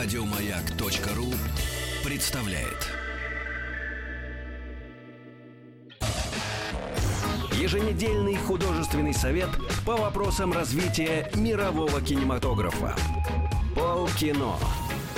[0.00, 1.34] Радиомаяк.ру
[2.08, 2.86] представляет.
[7.60, 9.50] Еженедельный художественный совет
[9.84, 12.94] по вопросам развития мирового кинематографа.
[13.74, 14.54] Полкино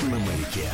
[0.04, 0.70] на маяке.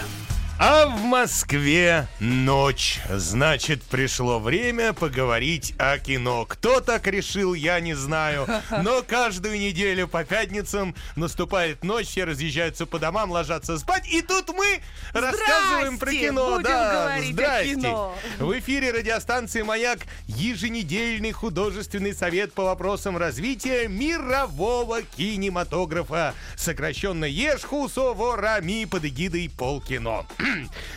[0.59, 3.00] А в Москве ночь.
[3.11, 6.46] Значит, пришло время поговорить о кино.
[6.46, 8.48] Кто так решил, я не знаю.
[8.82, 14.08] Но каждую неделю по пятницам наступает ночь, все разъезжаются по домам, ложатся спать.
[14.08, 14.80] И тут мы
[15.13, 16.53] рассказываем про кино.
[16.53, 17.75] Будем да, говорить о здрасте.
[17.75, 18.14] кино.
[18.38, 26.32] В эфире радиостанции «Маяк» еженедельный художественный совет по вопросам развития мирового кинематографа.
[26.57, 30.27] Сокращенно ЕШХУСОВОРАМИ под эгидой полкино.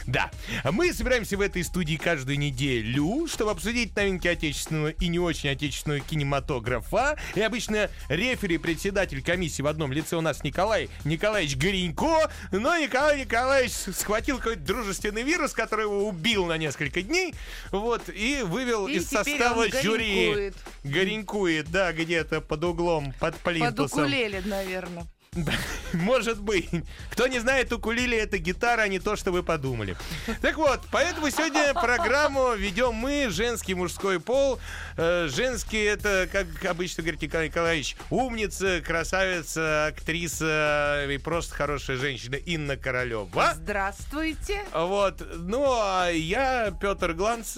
[0.05, 0.31] Да,
[0.71, 6.01] мы собираемся в этой студии каждую неделю, чтобы обсудить новинки отечественного и не очень отечественного
[6.01, 7.17] кинематографа.
[7.35, 12.31] И обычно рефери, председатель комиссии в одном лице у нас Николай Николаевич Горенько.
[12.51, 17.33] Но Николай Николаевич схватил какой-то дружественный вирус, который его убил на несколько дней.
[17.71, 20.27] Вот, и вывел И из состава жюри.
[20.27, 20.55] горенькует.
[20.83, 23.99] Горенькует, да, где-то под углом, под Под плинтусом.
[24.03, 25.05] укулеле, наверное.
[25.93, 26.69] Может быть.
[27.11, 29.95] Кто не знает, укулеле это гитара, а не то, что вы подумали.
[30.41, 34.59] Так вот, поэтому сегодня программу ведем мы, женский, мужской пол.
[34.97, 42.35] Э, женский это, как обычно говорит Николай Николаевич, умница, красавица, актриса и просто хорошая женщина
[42.35, 43.53] Инна Королева.
[43.55, 44.65] Здравствуйте.
[44.73, 47.57] Вот, ну а я, Петр Гланц,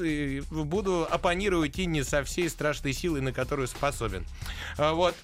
[0.50, 4.26] буду оппонировать Инне со всей страшной силой, на которую способен.
[4.78, 5.16] А, Вот.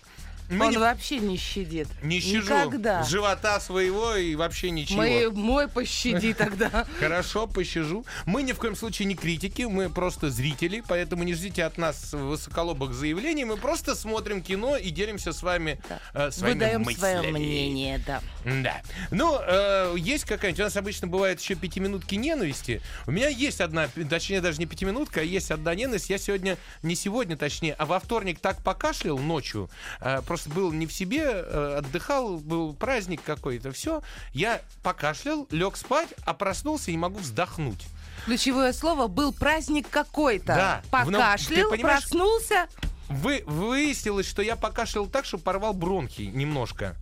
[0.49, 1.87] Мы Он не- вообще не щадит.
[2.01, 3.03] не щажу Никогда.
[3.03, 5.01] живота своего и вообще ничего.
[5.01, 6.85] Мы, мой пощади тогда.
[6.99, 8.05] Хорошо, пощажу.
[8.25, 12.13] Мы ни в коем случае не критики, мы просто зрители, поэтому не ждите от нас
[12.13, 13.43] высоколобых заявлений.
[13.43, 15.81] Мы просто смотрим кино и делимся с вами
[16.13, 17.17] э, своими Выдаем мыслями.
[17.19, 18.21] свое мнение, да.
[18.45, 18.81] Да.
[19.11, 20.61] Ну, э, есть какая-нибудь...
[20.61, 22.81] У нас обычно бывает еще пятиминутки ненависти.
[23.05, 26.09] У меня есть одна, точнее, даже не пятиминутка, а есть одна ненависть.
[26.09, 29.69] Я сегодня, не сегодня, точнее, а во вторник так покашлял ночью.
[29.99, 33.71] э, просто был не в себе, э, отдыхал, был праздник какой-то.
[33.71, 34.03] Все.
[34.33, 37.87] Я покашлял, лег спать, а проснулся и не могу вздохнуть.
[38.25, 40.81] Ключевое слово был праздник какой-то.
[40.91, 41.03] Да.
[41.05, 42.67] Ну, Покашлял, проснулся.
[43.09, 46.95] Вы, выяснилось, что я покашлял так, что порвал бронхи немножко.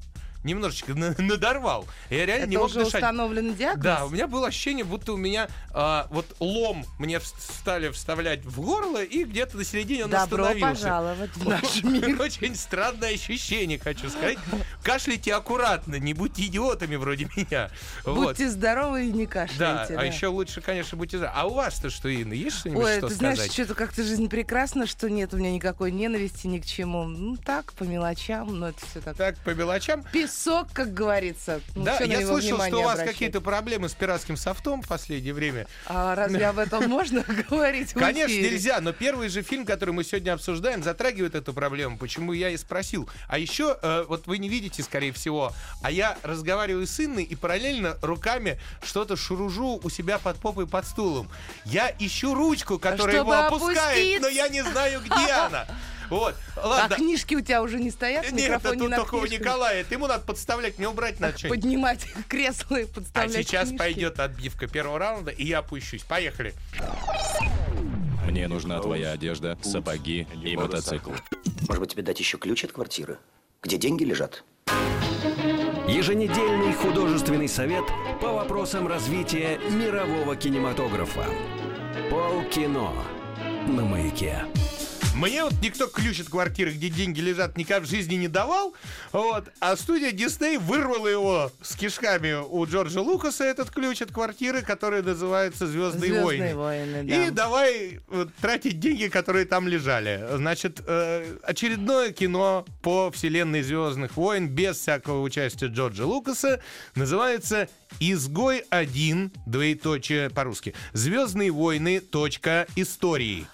[0.45, 1.85] Немножечко на- надорвал.
[2.09, 2.95] Я реально Это не мог уже дышать.
[2.95, 3.83] установленный диагноз.
[3.83, 8.61] Да, у меня было ощущение, будто у меня а, вот лом мне стали вставлять в
[8.61, 10.81] горло, и где-то на середине он Добро остановился.
[10.83, 12.21] пожаловать в наш мир.
[12.21, 14.37] Очень странное ощущение, хочу сказать.
[14.83, 17.71] Кашляйте аккуратно, не будьте идиотами вроде меня.
[18.05, 18.15] Вот.
[18.37, 19.97] Будьте здоровы и не Да, кашляйте.
[19.97, 21.29] а еще лучше, конечно, будьте за.
[21.31, 23.35] А у вас-то что, Инна, есть что-нибудь, Ой, что ты сказать?
[23.37, 27.05] знаешь, что-то как-то жизнь прекрасна, что нет у меня никакой ненависти ни к чему.
[27.05, 29.17] Ну так, по мелочам, но это все так.
[29.17, 30.03] Так, по мелочам.
[30.35, 31.61] Песок, как говорится.
[31.75, 35.65] Ну, да, я слышал, что у вас какие-то проблемы с пиратским софтом в последнее время.
[35.85, 40.33] А разве об этом можно говорить Конечно, нельзя, но первый же фильм, который мы сегодня
[40.33, 41.97] обсуждаем, затрагивает эту проблему.
[41.97, 43.09] Почему я и спросил.
[43.29, 47.35] А еще, э, вот вы не видите, скорее всего, а я разговариваю с Инной и
[47.35, 51.29] параллельно руками что-то шуружу у себя под попой под стулом.
[51.63, 55.65] Я ищу ручку, которая его опускает, но я не знаю, где она.
[56.09, 56.95] Вот, А ладно.
[56.95, 58.31] книжки у тебя уже не стоят?
[58.31, 59.25] Нет, это не только у?
[59.25, 59.81] Николая.
[59.81, 61.49] Это ему надо подставлять, мне убрать что-нибудь.
[61.49, 63.77] Поднимать кресло и А подставлять сейчас книжки.
[63.77, 66.03] пойдет отбивка первого раунда, и я опущусь.
[66.03, 66.53] Поехали.
[68.25, 71.11] Мне нужна твоя одежда, сапоги и мотоцикл.
[71.67, 73.17] Может быть, тебе дать еще ключ от квартиры?
[73.61, 74.43] Где деньги лежат?
[75.87, 77.83] Еженедельный художественный совет
[78.21, 81.25] по вопросам развития мирового кинематографа.
[82.09, 82.91] Полкино
[83.67, 84.43] на маяке.
[85.15, 88.73] Мне вот никто ключ от квартиры, где деньги лежат, никак в жизни не давал.
[89.13, 89.49] Вот.
[89.61, 95.01] А студия Дисней вырвала его с кишками у Джорджа Лукаса, этот ключ от квартиры, который
[95.01, 96.95] называется «Звездные, «Звездные войны».
[96.95, 97.31] войны», И да.
[97.31, 100.21] давай вот, тратить деньги, которые там лежали.
[100.33, 106.61] Значит, э, очередное кино по вселенной «Звездных войн» без всякого участия Джорджа Лукаса
[106.95, 107.69] называется
[108.01, 110.75] «Изгой один двоеточие по-русски.
[110.91, 112.01] Звездные войны.
[112.01, 112.67] Точка.
[112.75, 113.47] Истории».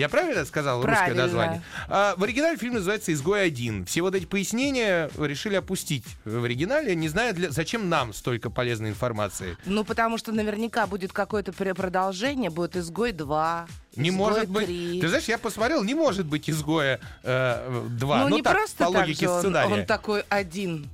[0.00, 1.22] Я правильно сказал русское Правильно.
[1.24, 1.62] название?
[1.86, 3.84] А, в оригинале фильм называется «Изгой один».
[3.84, 7.50] Все вот эти пояснения решили опустить в оригинале, не зная, для...
[7.50, 9.58] зачем нам столько полезной информации.
[9.66, 14.70] Ну, потому что наверняка будет какое-то продолжение, будет «Изгой 2», Не «Изгой может быть.
[14.70, 15.00] 3».
[15.02, 18.26] Ты знаешь, я посмотрел, не может быть изгоя э, два.
[18.26, 19.74] Ну, не так, просто по так логике же он, сценария.
[19.74, 20.88] он такой один.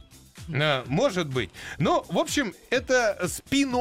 [0.53, 1.51] А, может быть.
[1.79, 3.77] Ну, в общем, это спин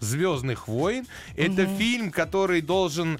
[0.00, 1.06] Звездных войн.
[1.36, 3.18] Это фильм, который должен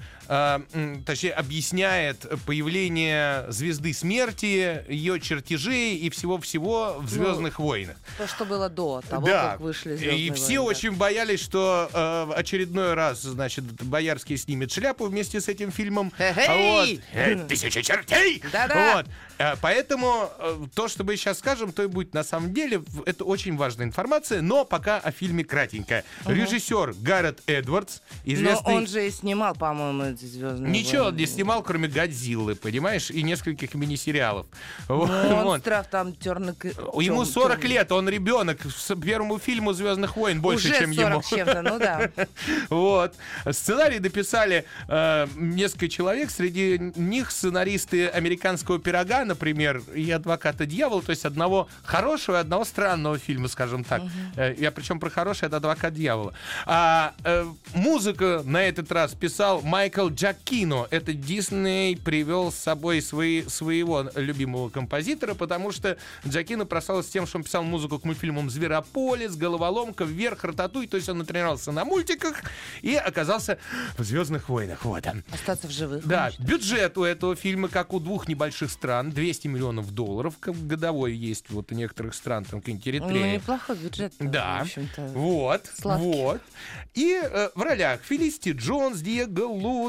[1.05, 7.96] точнее, объясняет появление звезды смерти, ее чертежей и всего-всего в Звездных войнах.
[8.17, 9.50] То, что было до того, да.
[9.52, 14.73] как вышли И «Звездные все войны», очень боялись, что э, очередной раз, значит, Боярский снимет
[14.73, 16.12] шляпу вместе с этим фильмом.
[16.17, 16.46] Хе-хей!
[16.49, 16.88] А Вот.
[17.12, 18.43] Э, Тысяча чертей!
[18.52, 18.96] Да-да.
[18.96, 19.06] Вот.
[19.38, 22.82] Э, Поэтому э, то, что мы сейчас скажем, то и будет на самом деле.
[23.06, 26.05] Это очень важная информация, но пока о фильме кратенько.
[26.25, 28.75] Режиссер Гаррет Эдвардс, Но известный...
[28.75, 31.20] он же и снимал, по-моему, эти звездные Ничего он войны.
[31.20, 34.46] не снимал, кроме «Годзиллы», понимаешь, и нескольких мини-сериалов.
[34.88, 36.54] Ну, он страх там терный...
[37.00, 38.58] Ему 40 лет, он ребенок.
[39.02, 41.22] Первому фильму Звездных войн больше, Уже чем 40 ему.
[41.22, 42.10] чем-то, ну да.
[42.70, 43.14] Вот.
[43.50, 46.30] Сценарий дописали э, несколько человек.
[46.30, 52.64] Среди них сценаристы американского пирога, например, и адвоката дьявола, то есть одного хорошего и одного
[52.64, 54.02] странного фильма, скажем так.
[54.36, 56.32] Э, я причем про хороший это адвокат дьявола.
[56.66, 60.86] А э, музыку на этот раз писал Майкл Джакино.
[60.90, 67.38] Это Дисней привел с собой свои, своего любимого композитора, потому что Джакино прославился тем, что
[67.38, 70.86] он писал музыку к мультфильмам «Зверополис», «Головоломка», «Вверх», «Рататуй».
[70.86, 72.42] То есть он натренировался на мультиках
[72.82, 73.58] и оказался
[73.96, 74.84] в «Звездных войнах».
[74.84, 75.24] Вот он.
[75.32, 76.06] Остаться в живых.
[76.06, 76.44] Да, конечно.
[76.44, 81.72] бюджет у этого фильма, как у двух небольших стран, 200 миллионов долларов, годовой есть вот
[81.72, 83.34] у некоторых стран, там какие-нибудь Ну, Эритрея.
[83.36, 84.12] неплохой бюджет.
[84.18, 85.02] Да, В общем-то.
[85.14, 86.04] вот, сладкий.
[86.04, 86.40] вот.
[86.94, 89.22] И э, в ролях Фелисити Джонс, Диего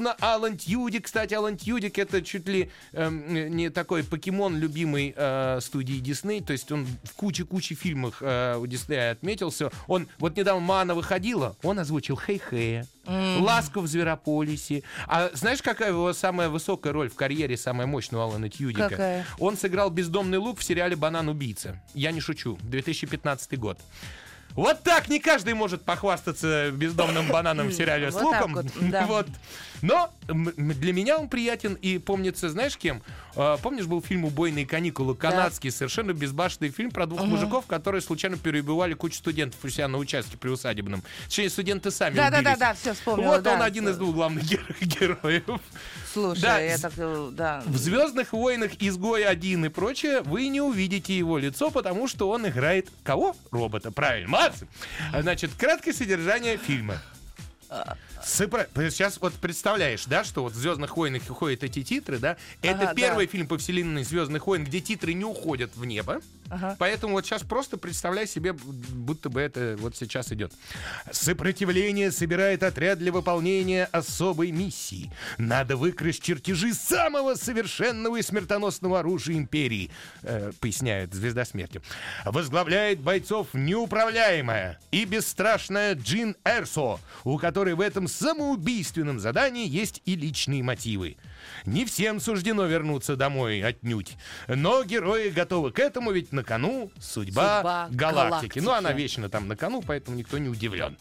[0.03, 1.05] Луна, Алан Тьюдик.
[1.05, 6.41] Кстати, Алан Тьюдик это чуть ли эм, не такой покемон, любимый э, студии Дисней.
[6.41, 9.71] То есть он в куче-куче фильмах э, у Диснея отметился.
[9.87, 12.85] Он, вот недавно Мана выходила, он озвучил Хей-Хея.
[13.05, 14.83] Ласку в Зверополисе.
[15.07, 18.89] А знаешь, какая его самая высокая роль в карьере, самая мощная у Алана Тьюдика?
[18.89, 19.25] Какая?
[19.39, 21.81] Он сыграл бездомный лук в сериале «Банан убийца».
[21.93, 22.57] Я не шучу.
[22.61, 23.77] 2015 год.
[24.55, 28.53] Вот так не каждый может похвастаться бездомным бананом в сериале с луком.
[28.53, 29.05] вот, да.
[29.07, 29.27] Вот.
[29.81, 33.01] Но для меня он приятен и помнится, знаешь кем?
[33.35, 38.37] А, помнишь, был фильм «Убойные каникулы», канадский, совершенно безбашенный фильм про двух мужиков, которые случайно
[38.37, 41.03] перебивали кучу студентов у себя на участке при усадебном.
[41.25, 42.59] Точнее, студенты сами Да, да, да, убились.
[42.59, 43.31] да, все вспомнила.
[43.31, 43.55] Вот да.
[43.55, 45.59] он один из двух главных геро- героев.
[46.13, 47.63] Слушай, Да, я так, э, да.
[47.65, 52.47] В Звездных войнах Изгой один и прочее вы не увидите его лицо, потому что он
[52.47, 53.35] играет кого?
[53.51, 53.91] Робота.
[53.91, 54.67] Правильно, молодцы.
[55.19, 56.97] Значит, краткое содержание фильма.
[58.25, 62.37] Сыпра- Сейчас вот представляешь, да, что вот в Звездных войнах уходят эти титры, да?
[62.61, 63.31] Это Ага, первый да.
[63.31, 66.21] фильм по вселенной Звездных войн, где титры не уходят в небо.
[66.49, 66.75] Ага.
[66.77, 70.53] Поэтому вот сейчас просто представляй себе, будто бы это вот сейчас идет.
[71.11, 75.11] Сопротивление собирает отряд для выполнения особой миссии.
[75.37, 79.89] Надо выкрасть чертежи самого совершенного и смертоносного оружия империи,
[80.21, 81.81] э, поясняет Звезда Смерти.
[82.25, 90.15] Возглавляет бойцов неуправляемая и бесстрашная Джин Эрсо, у которой в этом самоубийственном задании есть и
[90.15, 91.17] личные мотивы.
[91.65, 94.15] Не всем суждено вернуться домой отнюдь.
[94.47, 97.97] Но герои готовы к этому, ведь на кону судьба, Судьба галактики.
[98.29, 98.59] галактики.
[98.59, 100.97] Ну, она вечно там на кону, поэтому никто не удивлен.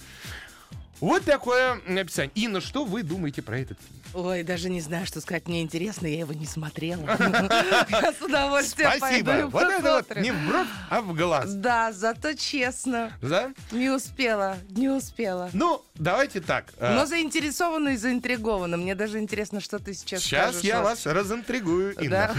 [1.00, 2.30] Вот такое описание.
[2.34, 4.01] Инна, что вы думаете про этот фильм?
[4.14, 5.48] Ой, даже не знаю, что сказать.
[5.48, 7.02] Мне интересно, я его не смотрела.
[7.90, 9.48] Я с удовольствием Спасибо.
[9.50, 11.54] Вот это вот не в бровь, а в глаз.
[11.54, 13.12] Да, зато честно.
[13.22, 13.52] Да?
[13.70, 15.50] Не успела, не успела.
[15.54, 16.66] Ну, давайте так.
[16.78, 18.76] а, Но заинтересована и заинтригована.
[18.76, 21.94] Мне даже интересно, что ты сейчас Сейчас я вас разинтригую?
[21.94, 22.34] Инна.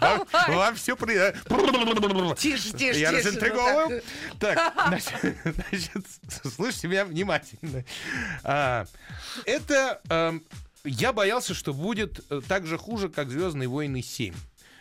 [0.48, 1.14] Вам- все при...
[2.36, 4.02] Тише, тише, Я тише, разинтриговываю.
[4.38, 6.06] Так, значит,
[6.56, 7.84] слушайте меня внимательно.
[8.42, 8.86] А,
[9.44, 10.00] Это...
[10.84, 14.34] Я боялся, что будет э, так же хуже, как «Звездные войны 7».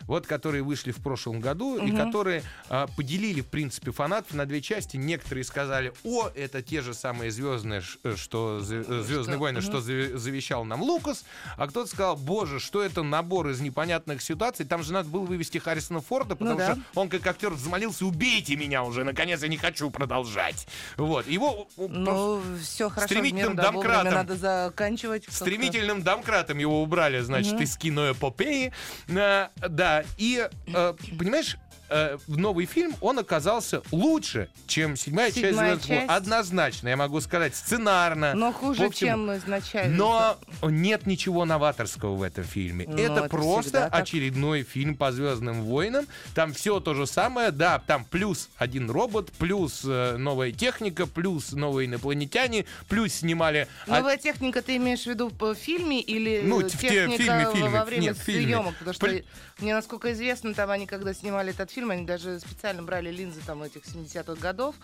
[0.07, 4.61] Вот, которые вышли в прошлом году и которые а, поделили, в принципе, фанатов на две
[4.61, 4.97] части.
[4.97, 9.77] Некоторые сказали, о, это те же самые звездные, э, что «Зв- э, Звездные войны, что
[9.79, 11.23] зави- завещал нам Лукас.
[11.57, 14.65] А кто-то сказал, боже, что это набор из непонятных ситуаций.
[14.65, 16.73] Там же надо было вывести Харрисона Форда, потому да.
[16.73, 20.67] что он как актер взмолился, убейте меня уже, наконец, я не хочу продолжать.
[20.97, 23.07] Вот, его Ну, все хорошо.
[23.13, 24.13] стремительным меру, да, вовремя домкратом.
[24.13, 25.25] надо заканчивать.
[25.29, 28.73] Стремительным домкратом его убрали, значит, из киноэпопеи.
[29.15, 31.57] А, да, и, э, понимаешь,
[31.89, 35.99] э, новый фильм он оказался лучше, чем седьмая, часть Седьмая «Звездных войн».
[36.07, 36.11] часть.
[36.11, 38.33] Однозначно, я могу сказать, сценарно.
[38.33, 38.91] Но хуже, всему.
[39.27, 39.95] чем изначально.
[39.95, 42.85] Но нет ничего новаторского в этом фильме.
[42.87, 44.01] Ну, это это просто всегда так.
[44.01, 46.07] очередной фильм по Звездным войнам.
[46.33, 47.51] Там все то же самое.
[47.51, 53.67] Да, там плюс один робот, плюс э, новая техника, плюс новые инопланетяне, плюс снимали...
[53.87, 57.23] а- Новая техника ты имеешь в виду в фильме или Ну, э, в те- техника
[57.23, 57.69] фильме, фильме.
[57.69, 58.75] во время Нет, съемок?
[58.77, 59.23] Потому что Пл-
[59.59, 63.61] мне насколько известно, там они, когда снимали этот фильм, они даже специально брали линзы там
[63.63, 64.75] этих 70-х годов,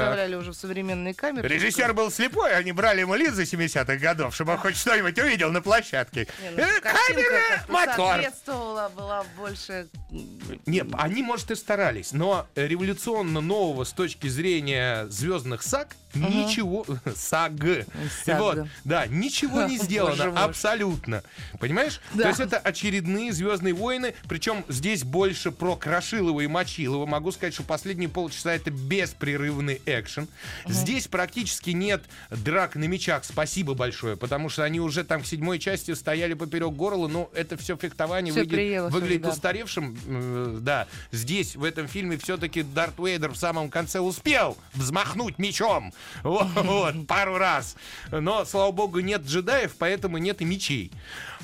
[0.00, 1.48] вставляли уже в современные камеры.
[1.48, 5.62] Режиссер был слепой, они брали ему линзы 70-х годов, чтобы он хоть что-нибудь увидел на
[5.62, 6.26] площадке.
[6.42, 7.96] Не, ну, Э, Камера, мотор.
[7.96, 9.88] соответствовала, была больше...
[10.66, 16.86] Не, они, может, и старались, но революционно нового с точки зрения звездных саг ничего...
[17.16, 17.52] Саг.
[18.24, 18.40] Саг.
[18.40, 21.22] Вот, да, ничего не сделано, абсолютно.
[21.60, 22.00] Понимаешь?
[22.14, 22.22] Да.
[22.24, 27.06] То есть это очередные Звездные войны, причем здесь больше про Крошилова и Мочилова.
[27.06, 30.28] Могу сказать, что последние полчаса это беспрерывный экшен.
[30.66, 33.24] Здесь практически нет драк на мечах.
[33.24, 37.56] Спасибо большое, потому что они уже там в седьмой части стояли поперек горла, но это
[37.56, 39.30] все фехтование Всё выглядит, приелось выглядит да.
[39.30, 39.98] устаревшим.
[40.06, 45.92] Э, Да, здесь, в этом фильме, все-таки Дарт Вейдер в самом конце успел взмахнуть мечом.
[46.22, 47.76] Вот, пару раз.
[48.10, 50.90] Но, слава богу, нет джедаев, поэтому нет и мечей.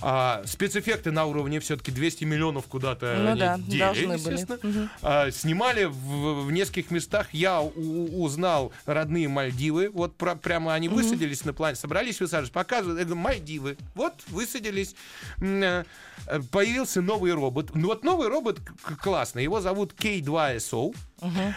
[0.02, 4.32] А, спецэффекты на уровне все-таки 200 миллионов куда-то Ну да, дели, должны были.
[4.34, 4.90] естественно.
[5.02, 7.28] А, снимали в, в нескольких местах.
[7.32, 9.90] Я у- узнал родные Мальдивы.
[9.90, 12.98] Вот про- прямо они высадились на плане, собрались высаживать, показывают.
[12.98, 13.76] Я говорю, Мальдивы.
[13.94, 14.94] Вот высадились.
[15.40, 15.84] Э,
[16.26, 17.74] э, Появился новый робот.
[17.74, 18.58] Ну вот новый робот
[19.02, 19.42] классный.
[19.42, 20.94] Его зовут K2SO.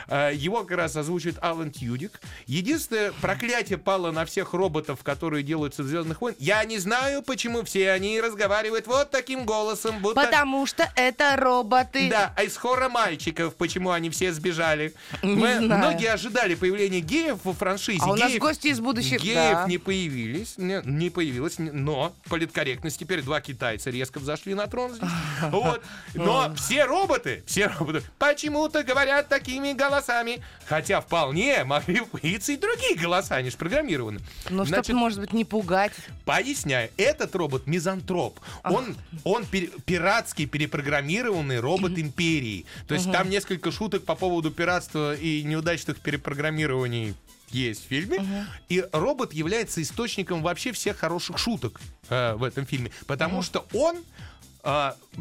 [0.08, 2.20] Э, Его как раз озвучивает Алан Тьюдик.
[2.48, 6.40] Единственное проклятие пало на всех роботов, которые делаются в Звездных войнах.
[6.40, 10.22] Я не знаю, почему все они разговаривают вот таким голосом, будто...
[10.22, 12.10] Потому что это роботы.
[12.10, 14.94] Да, а из хора мальчиков, почему они все сбежали?
[15.22, 15.80] Не Мы- знаю.
[15.80, 18.00] Многие ожидали появления геев во франшизе.
[18.04, 19.20] А у нас Геев- гости из будущего.
[19.20, 19.66] Геев Да.
[19.68, 25.10] не появились, не, не появилось, но политкорректность теперь два китайца резко взошли на трон здесь.
[25.50, 25.82] Вот.
[26.14, 32.96] Но все роботы, все роботы почему-то говорят такими голосами, хотя вполне могли появиться и другие
[32.96, 34.20] голоса, они же программированы.
[34.50, 35.94] Ну, Значит, чтобы, может быть, не пугать.
[36.26, 38.40] Поясняю, этот робот мизантроп.
[38.64, 42.66] Он, он пир- пиратский перепрограммированный робот империи.
[42.88, 47.14] То есть там несколько шуток по поводу пиратства и неудачных перепрограммирований
[47.50, 48.48] есть в фильме.
[48.70, 51.80] И робот является источником вообще всех хороших шуток
[52.10, 52.92] э, в этом фильме.
[53.06, 54.04] Потому что он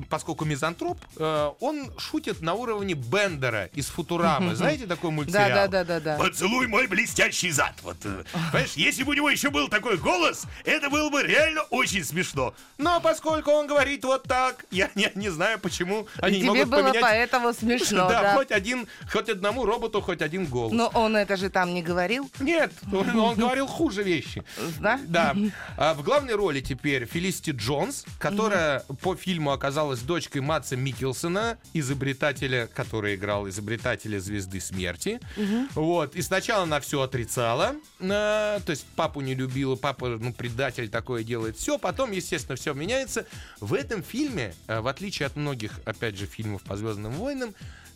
[0.09, 4.55] поскольку мизантроп, э, он шутит на уровне Бендера из Футурамы.
[4.55, 5.69] Знаете такой мультсериал?
[5.69, 6.17] Да, да, да, да.
[6.17, 7.75] Поцелуй мой блестящий зад.
[7.83, 11.63] Вот, э, понимаешь, если бы у него еще был такой голос, это было бы реально
[11.71, 12.55] очень смешно.
[12.79, 16.69] Но поскольку он говорит вот так, я не, не знаю, почему они не Тебе могут
[16.69, 17.03] было поменять...
[17.03, 18.35] поэтому смешно, да, да.
[18.35, 20.73] хоть один, хоть одному роботу, хоть один голос.
[20.73, 24.45] Но он это же там не говорил, Нет, он, он говорил хуже вещи.
[24.79, 25.01] да?
[25.05, 25.35] Да.
[25.77, 32.67] А в главной роли теперь Фелисити Джонс, которая по фильму оказалась дочкой Матса Микелсона, изобретателя,
[32.67, 35.21] который играл изобретателя Звезды Смерти.
[35.75, 36.15] Вот.
[36.17, 37.75] И сначала она все отрицала.
[38.01, 41.57] а, то есть папу не любила, папа, ну, предатель такое делает.
[41.57, 43.27] Все, потом, естественно, все меняется.
[43.61, 47.55] В этом фильме, а, в отличие от многих, опять же, фильмов по Звездным войнам,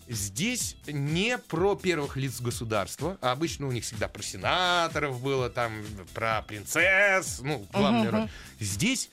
[0.08, 5.72] Здесь не про первых лиц государства, а обычно у них всегда про сенаторов было, там
[6.14, 8.28] про принцесс, ну, главная роль.
[8.60, 9.10] Здесь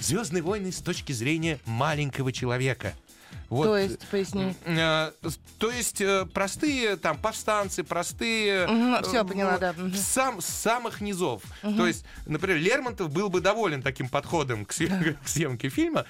[0.00, 2.94] Звездные войны с точки зрения маленького человека.
[3.50, 4.54] Вот, То есть, поясни.
[4.64, 8.66] э, с- то есть э, простые там повстанцы, простые...
[8.68, 9.74] Мгм, э, всё, поняла, да.
[9.96, 11.42] Сам, с самых низов.
[11.62, 16.06] То есть, например, Лермонтов был бы доволен таким подходом к, съем- к съемке фильма.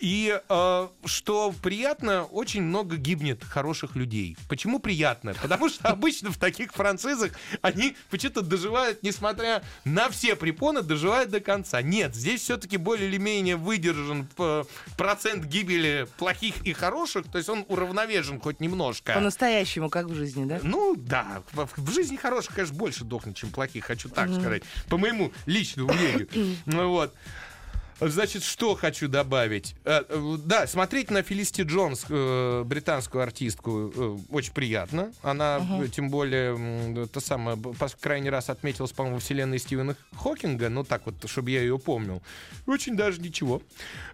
[0.00, 4.36] И э, что приятно, очень много гибнет хороших людей.
[4.48, 5.34] Почему приятно?
[5.40, 7.30] Потому что обычно в таких францизах
[7.62, 11.80] они почему-то доживают, несмотря на все препоны, доживают до конца.
[11.82, 14.28] Нет, здесь все-таки более или менее выдержан
[14.96, 19.12] процент гибели плохих и хороших, то есть он уравновешен хоть немножко.
[19.14, 20.60] По-настоящему, как в жизни, да?
[20.62, 24.96] Ну да, в, в жизни хороших, конечно, больше дохнет, чем плохих, хочу так сказать, по
[24.96, 26.28] моему личному мнению.
[26.66, 27.14] Ну вот.
[28.00, 29.74] Значит, что хочу добавить?
[29.84, 33.92] Э, э, Да, смотреть на Фелисти Джонс, э, британскую артистку,
[34.30, 35.12] очень приятно.
[35.22, 37.58] Она, э, тем более, то самое,
[38.00, 42.22] крайний раз отметилась, по-моему, во вселенной Стивена Хокинга, ну так вот, чтобы я ее помнил.
[42.66, 43.62] Очень даже ничего.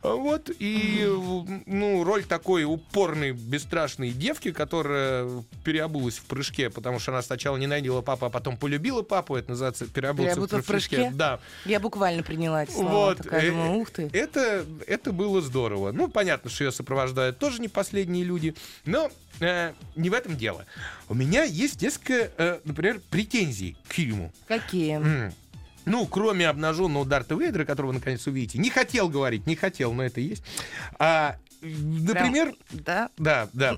[0.02, 1.05] А Вот, и,
[1.66, 5.28] ну, роль такой упорной, бесстрашной девки, которая
[5.64, 9.87] переобулась в прыжке, потому что она сначала ненавидела папу, а потом полюбила папу, это называется
[9.87, 11.11] переобуться, Переобуться в прыжке?
[11.14, 11.38] Да.
[11.64, 12.90] Я буквально приняла эти слова.
[12.90, 13.19] Вот.
[13.19, 14.09] Такая, думаю, ух ты.
[14.12, 15.92] Это, это было здорово.
[15.92, 18.54] Ну, понятно, что ее сопровождают тоже не последние люди,
[18.85, 20.64] но э, не в этом дело.
[21.09, 24.33] У меня есть несколько, э, например, претензий к фильму.
[24.49, 24.97] Какие?
[24.97, 25.33] М.
[25.85, 28.59] Ну, кроме обнаженного Дарта Вейдера, которого вы наконец увидите.
[28.59, 30.42] Не хотел говорить, не хотел, но это есть.
[30.99, 33.11] А, например, Да?
[33.16, 33.76] да, да.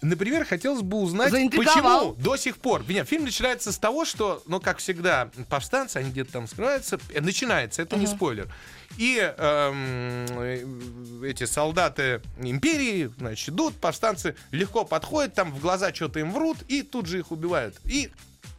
[0.00, 2.84] Например, хотелось бы узнать, почему до сих пор.
[2.88, 7.00] Нет, фильм начинается с того, что, ну, как всегда, повстанцы, они где-то там скрываются.
[7.12, 8.48] Э, Начинается, это не спойлер.
[8.96, 16.32] И эм, эти солдаты империи, значит, идут, повстанцы легко подходят, там в глаза что-то им
[16.32, 17.76] врут, и тут же их убивают.
[17.84, 18.10] И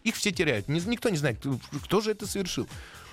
[0.04, 0.68] их все теряют.
[0.70, 1.60] Ни- Никто не знает, кто-
[2.02, 2.68] же это совершил.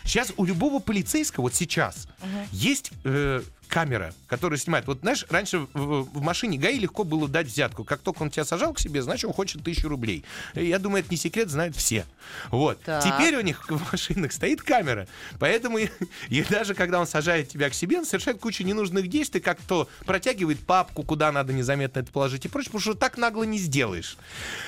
[0.04, 2.06] Сейчас у любого полицейского, вот сейчас,
[2.52, 4.86] есть э, камера, которая снимает.
[4.86, 7.84] Вот знаешь, раньше в, в машине ГАИ легко было дать взятку.
[7.84, 10.24] Как только он тебя сажал к себе, значит, он хочет тысячу рублей.
[10.54, 12.06] Я думаю, это не секрет, знают все.
[12.50, 12.80] Вот.
[12.82, 13.04] Так.
[13.04, 15.06] Теперь у них в машинах стоит камера.
[15.38, 15.88] Поэтому и,
[16.28, 19.88] и даже когда он сажает тебя к себе, он совершает кучу ненужных действий, как то
[20.04, 24.16] протягивает папку, куда надо незаметно это положить и прочее, потому что так нагло не сделаешь.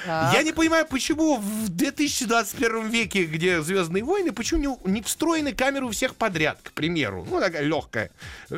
[0.04, 0.34] Так.
[0.34, 5.86] Я не понимаю, почему в 2021 веке, где Звездные войны, почему не, не встроены камеры
[5.86, 7.26] у всех подряд, к примеру.
[7.28, 8.10] Ну, такая легкая,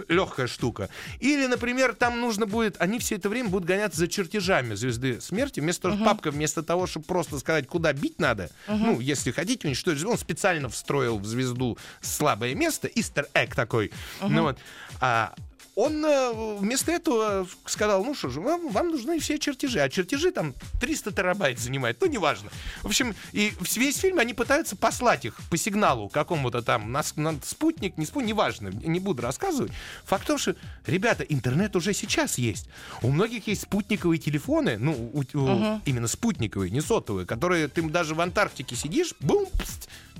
[0.09, 0.89] легкая штука.
[1.19, 5.61] Или, например, там нужно будет, они все это время будут гоняться за чертежами Звезды Смерти.
[5.61, 10.07] Вместо того, папка, вместо того, чтобы просто сказать, куда бить надо, ну, если хотите уничтожить,
[10.07, 13.93] он специально встроил в звезду слабое место, истер эк такой.
[14.21, 14.59] Ну вот.
[15.01, 15.35] А
[15.81, 19.81] он э, вместо этого сказал, ну что же, вам, вам нужны все чертежи.
[19.81, 22.51] А чертежи там 300 терабайт занимают, ну неважно.
[22.83, 27.39] В общем, и весь фильм они пытаются послать их по сигналу какому-то там, на, на
[27.45, 29.73] спутник, не спутник, неважно, не буду рассказывать.
[30.05, 30.55] Факт в том, что,
[30.87, 32.69] ребята, интернет уже сейчас есть.
[33.03, 38.15] У многих есть спутниковые телефоны, ну, у- у- именно спутниковые, не сотовые, которые ты даже
[38.15, 39.47] в Антарктике сидишь, бум,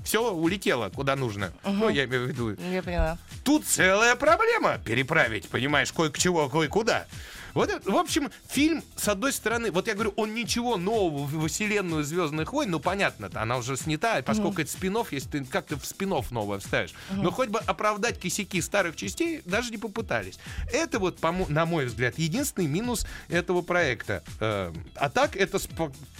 [0.03, 1.51] все улетело куда нужно.
[1.63, 3.17] Ну, я имею в виду, Я поняла.
[3.43, 7.05] Тут целая проблема переправить, понимаешь, кое к чего, кое куда.
[7.53, 12.03] Вот, в общем, фильм, с одной стороны, вот я говорю, он ничего нового в вселенную
[12.03, 15.85] Звездных войн, ну, понятно, она уже снята, поскольку это спин если ты как ты в
[15.85, 16.93] спин новое вставишь.
[17.11, 20.39] Но хоть бы оправдать косяки старых частей даже не попытались.
[20.71, 24.23] Это вот, на мой взгляд, единственный минус этого проекта.
[24.39, 25.59] Э, А так, это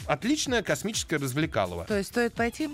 [0.06, 1.86] отличная космическая развлекалово.
[1.86, 2.70] То есть стоит пойти?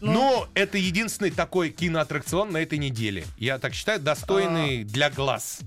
[0.00, 0.12] Ну.
[0.12, 3.24] Но это единственный такой киноаттракцион на этой неделе.
[3.38, 5.60] Я так считаю, достойный для глаз.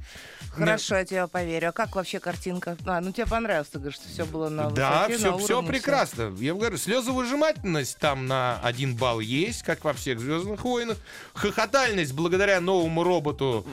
[0.52, 1.70] Хорошо, я тебе поверю.
[1.70, 2.78] А как вообще картинка?
[2.86, 5.64] А, ну тебе понравилось, ты говоришь, что все было на Да, высоте, все, на все
[5.64, 6.36] прекрасно.
[6.40, 10.98] Я говорю, слезовыжимательность там на один балл есть, как во всех Звездных войнах.
[11.34, 13.66] Хохотальность благодаря новому роботу,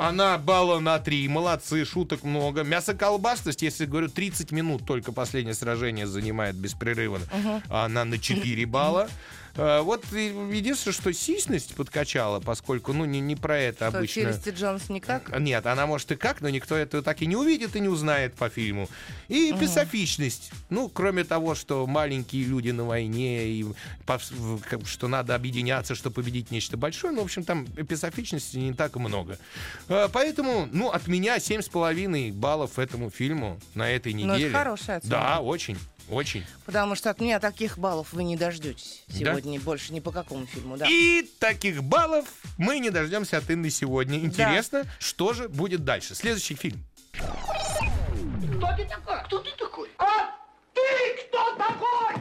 [0.00, 1.26] она балла на три.
[1.28, 2.62] Молодцы, шуток много.
[2.62, 7.24] Мясоколбасность, если говорю, 30 минут только последнее сражение занимает беспрерывно.
[7.68, 9.08] Она на 4 балла.
[9.56, 14.22] А, Вот единственное, что сисьность подкачала, поскольку, ну, не, не про это Что, обычно.
[14.22, 15.36] Фелисти Джонс никак?
[15.38, 18.34] Нет, она может и как, но никто этого так и не увидит и не узнает
[18.34, 18.88] по фильму.
[19.28, 20.50] И писофичность.
[20.70, 23.66] Ну, кроме того, что маленькие люди на войне, и
[24.84, 27.12] что надо объединяться, чтобы победить нечто большое.
[27.14, 29.38] Ну, в общем, там писофичности не так много.
[29.88, 34.52] А, Поэтому, ну, от меня 7,5 баллов этому фильму на этой Ну, это неделе.
[34.52, 35.16] хорошая оценка.
[35.16, 35.78] Да, очень,
[36.10, 36.44] очень.
[36.64, 39.14] Потому что от меня таких баллов вы не дождетесь Да?
[39.18, 40.76] сегодня больше ни по какому фильму.
[40.76, 40.86] Да.
[40.88, 44.18] И таких баллов мы не дождемся от Инны сегодня.
[44.18, 46.14] Интересно, что же будет дальше.
[46.14, 46.82] Следующий фильм.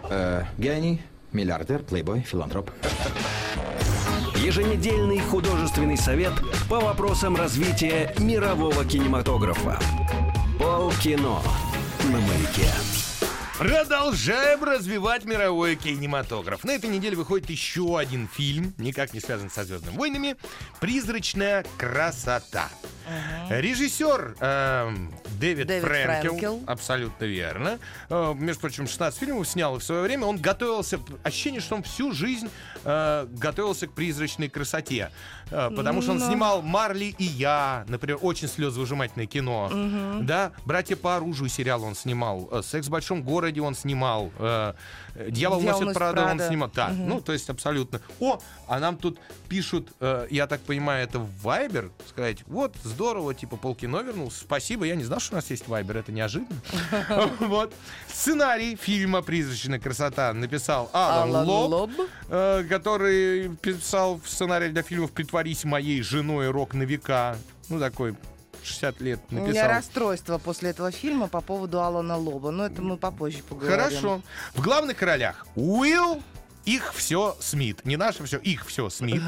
[0.10, 2.71] Э, гений, миллиардер, плейбой, филантроп.
[4.36, 6.34] Еженедельный художественный совет
[6.69, 9.80] по вопросам развития мирового кинематографа.
[10.60, 11.41] Полкино
[12.06, 12.71] на маяке.
[13.58, 16.63] Продолжаем развивать мировой кинематограф.
[16.63, 20.36] На этой неделе выходит еще один фильм, никак не связан со Звездными войнами.
[20.80, 22.70] Призрачная красота.
[23.50, 26.63] Режиссер эм, Дэвид, Дэвид Фрэнкел, Фрэнкел.
[26.67, 27.80] абсолютно верно.
[28.10, 30.26] Э, между прочим, 16 фильмов снял в свое время.
[30.26, 32.50] Он готовился, ощущение, что он всю жизнь
[32.84, 35.10] э, готовился к призрачной красоте.
[35.52, 39.72] Э, потому что он Но- снимал «Марли и я», например, очень слезовыжимательное кино.
[40.22, 42.50] Да, «Братья по оружию» сериал он снимал.
[42.52, 44.32] э, «Секс в большом городе» он снимал.
[44.40, 44.74] э,
[45.30, 46.70] «Дьявол, «Дьявол носит Прада» он снимал.
[46.74, 48.02] Да, ну, то есть абсолютно.
[48.20, 53.58] О, а нам тут пишут, э, я так понимаю, это Вайбер, сказать, вот, здорово, типа,
[53.58, 54.42] полкино вернулся.
[54.42, 56.60] Спасибо, я не знал, что у нас есть Вайбер, это неожиданно.
[57.40, 57.74] Вот.
[58.08, 61.92] Сценарий фильма «Призрачная красота» написал Алан Лоб.
[62.30, 66.50] э, который писал сценарий для фильмов «Притворись моей женой.
[66.50, 67.38] Рок на века».
[67.70, 68.16] Ну, такой
[68.68, 69.68] 60 лет У меня написал.
[69.70, 72.52] расстройство после этого фильма по поводу Алана Лоба.
[72.52, 73.78] Но это мы попозже поговорим.
[73.80, 74.22] Хорошо.
[74.54, 76.22] В главных ролях Уилл
[76.66, 77.86] их все Смит.
[77.86, 79.22] Не наше все, их все Смит.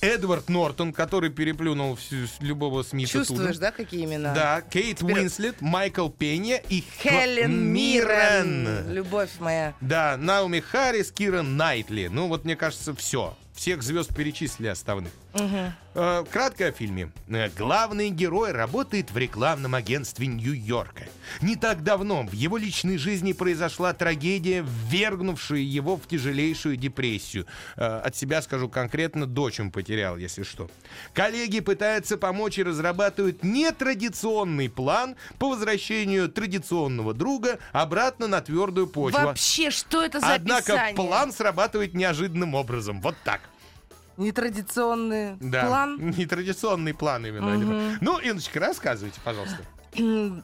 [0.00, 3.60] Эдвард Нортон, который переплюнул всю- любого Смита Чувствуешь, тут.
[3.60, 4.34] да, какие имена?
[4.34, 8.90] Да, Кейт Теперь- Уинслет, Майкл Пенья и Хелен Миррен.
[8.92, 9.74] Любовь моя.
[9.80, 12.08] Да, Науми Харрис, Кира Найтли.
[12.08, 13.36] Ну вот мне кажется, все.
[13.54, 15.12] всех звезд перечислили оставных.
[15.34, 17.10] Э, Кратко о фильме.
[17.28, 21.04] Э, Главный герой работает в рекламном агентстве Нью-Йорка.
[21.40, 27.46] Не так давно в его личной жизни произошла трагедия, ввергнувшая его в тяжелейшую депрессию.
[27.76, 30.70] Э, От себя скажу конкретно, дочь он потерял, если что.
[31.12, 39.20] Коллеги пытаются помочь и разрабатывают нетрадиционный план по возвращению традиционного друга обратно на твердую почву.
[39.20, 40.94] Вообще, что это за Однако описание?
[40.96, 43.00] план срабатывает неожиданным образом.
[43.00, 43.40] Вот так.
[44.16, 45.66] Нетрадиционный Да.
[45.66, 46.10] план.
[46.16, 47.52] Нетрадиционный план именно.
[47.52, 47.98] Алина.
[48.00, 49.58] Ну, Иночка, рассказывайте, пожалуйста.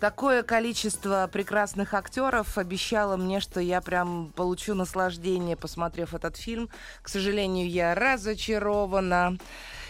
[0.00, 6.68] Такое количество прекрасных актеров обещало мне, что я прям получу наслаждение, посмотрев этот фильм.
[7.02, 9.38] К сожалению, я разочарована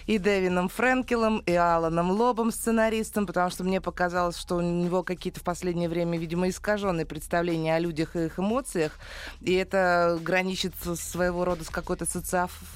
[0.07, 5.41] и Дэвином Френкелом, и Аланом Лобом, сценаристом, потому что мне показалось, что у него какие-то
[5.41, 8.99] в последнее время, видимо, искаженные представления о людях и их эмоциях,
[9.41, 12.67] и это граничит своего рода с какой-то социофобией,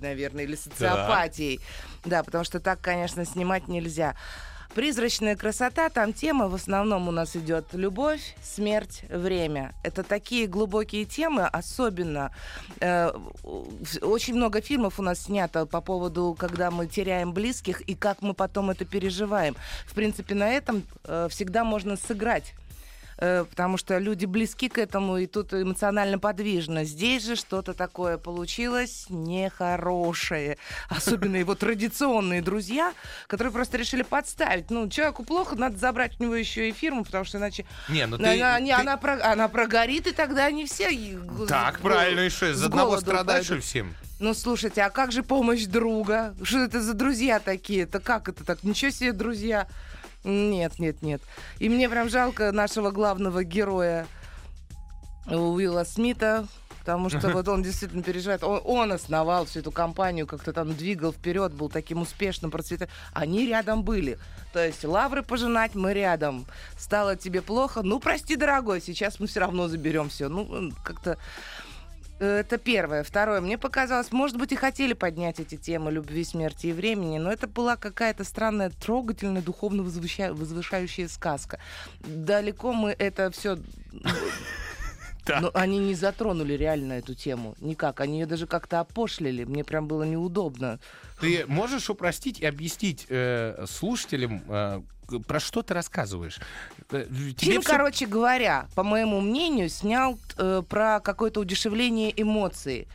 [0.00, 1.60] наверное, или социопатией.
[2.04, 4.14] Да, потому что так, конечно, снимать нельзя.
[4.76, 9.72] Призрачная красота, там тема в основном у нас идет любовь, смерть, время.
[9.82, 12.30] Это такие глубокие темы, особенно
[12.80, 13.10] э,
[14.02, 18.34] очень много фильмов у нас снято по поводу, когда мы теряем близких и как мы
[18.34, 19.56] потом это переживаем.
[19.86, 22.52] В принципе, на этом э, всегда можно сыграть.
[23.18, 26.84] Э, Потому что люди близки к этому, и тут эмоционально подвижно.
[26.84, 30.58] Здесь же что-то такое получилось нехорошее.
[30.88, 32.92] Особенно его традиционные друзья,
[33.26, 34.70] которые просто решили подставить.
[34.70, 38.18] Ну, человеку плохо, надо забрать у него еще и фирму, потому что иначе Не, ну
[38.18, 38.24] ты...
[38.24, 40.90] она, не, ты- она, про- она прогорит, и тогда они все...
[41.48, 43.94] Так, правильно, и что, из одного страдаешь и всем?
[44.18, 46.34] Ну, слушайте, а как же помощь друга?
[46.42, 47.82] Что это за друзья такие?
[47.82, 48.62] Это как это так?
[48.62, 49.66] Ничего себе, друзья.
[50.26, 51.22] Нет, нет, нет.
[51.60, 54.08] И мне прям жалко нашего главного героя
[55.28, 56.48] Уилла Смита,
[56.80, 58.42] потому что вот он действительно переживает.
[58.42, 62.92] Он, он основал всю эту компанию, как-то там двигал вперед, был таким успешным, процветающим.
[63.12, 64.18] Они рядом были.
[64.52, 66.44] То есть лавры пожинать мы рядом.
[66.76, 67.82] Стало тебе плохо?
[67.82, 70.28] Ну, прости, дорогой, сейчас мы все равно заберем все.
[70.28, 71.18] Ну, как-то
[72.18, 73.02] это первое.
[73.02, 73.40] Второе.
[73.40, 77.46] Мне показалось, может быть, и хотели поднять эти темы любви, смерти и времени, но это
[77.46, 81.58] была какая-то странная, трогательная, духовно возвыща- возвышающая сказка.
[82.00, 83.58] Далеко мы это все...
[85.28, 87.56] Но они не затронули реально эту тему.
[87.60, 88.00] Никак.
[88.00, 89.42] Они ее даже как-то опошлили.
[89.42, 90.78] Мне прям было неудобно.
[91.20, 94.82] Ты можешь упростить и объяснить э, слушателям, э,
[95.26, 96.38] про что ты рассказываешь?
[96.90, 102.86] Э, тебе Фильм, всё- короче говоря, по моему мнению, снял э, про какое-то удешевление эмоций.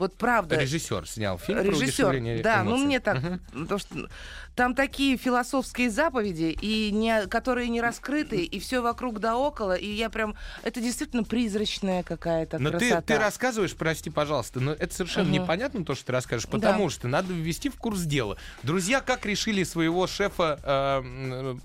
[0.00, 0.56] Вот правда.
[0.56, 2.86] Режиссер снял фильм Режиссер, да, ну эмоций.
[2.86, 3.20] мне так,
[3.52, 4.08] потому что
[4.56, 9.86] там такие философские заповеди, и не, которые не раскрыты, и все вокруг да около, и
[9.86, 13.02] я прям, это действительно призрачная какая-то Но ты, красота.
[13.02, 15.32] ты рассказываешь, прости, пожалуйста, но это совершенно Мгм.
[15.42, 16.90] непонятно то, что ты расскажешь, потому Да.
[16.94, 18.38] что надо ввести в курс дела.
[18.62, 21.56] Друзья как решили своего шефа э,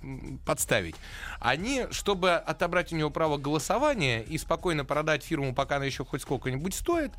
[0.45, 0.95] подставить?
[1.39, 6.21] Они, чтобы отобрать у него право голосования и спокойно продать фирму, пока она еще хоть
[6.21, 7.11] сколько-нибудь стоит,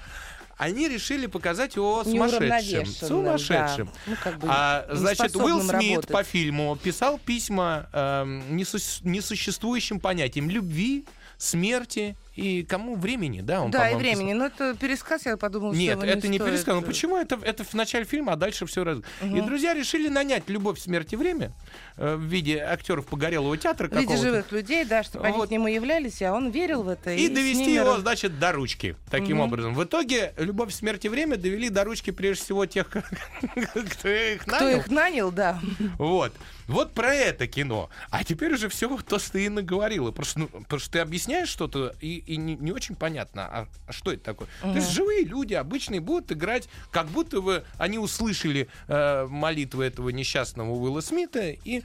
[0.56, 2.86] они решили показать его сумасшедшим.
[2.86, 3.86] Сумасшедшим.
[3.86, 3.92] да.
[4.06, 6.10] Ну, как бы А, значит, Уилл Смит работать.
[6.12, 11.04] по фильму писал письма эм, несу- несуществующим понятиям любви,
[11.36, 13.62] смерти и кому времени, да?
[13.62, 14.32] Он, Да, и времени.
[14.34, 16.50] Но это пересказ, я подумала, что Нет, это не стоит.
[16.50, 16.74] пересказ.
[16.76, 18.98] Ну почему это, это в начале фильма, а дальше все раз.
[19.22, 21.52] И друзья решили нанять любовь, смерть и время
[21.96, 25.48] э, в виде актеров погорелого театра В виде живых людей, да, чтобы они Вот.
[25.48, 27.12] к нему являлись, а он верил в это.
[27.12, 28.96] И с довести его, раз- значит, до ручки.
[29.10, 29.74] Таким образом.
[29.74, 32.88] В итоге любовь, смерть и время довели до ручки прежде всего тех,
[33.90, 34.78] кто их Кто нанял.
[34.78, 35.60] их нанял, да.
[35.98, 36.32] Вот.
[36.66, 37.90] Вот про это кино.
[38.10, 40.10] А теперь уже все то, что ты и наговорила.
[40.10, 43.92] Просто, ну, потому что ты объясняешь что-то, и, и не, не очень понятно, а, а
[43.92, 44.48] что это такое.
[44.60, 50.10] То есть живые люди, обычные, будут играть, как будто бы они услышали э, молитвы этого
[50.10, 51.82] несчастного Уилла Смита и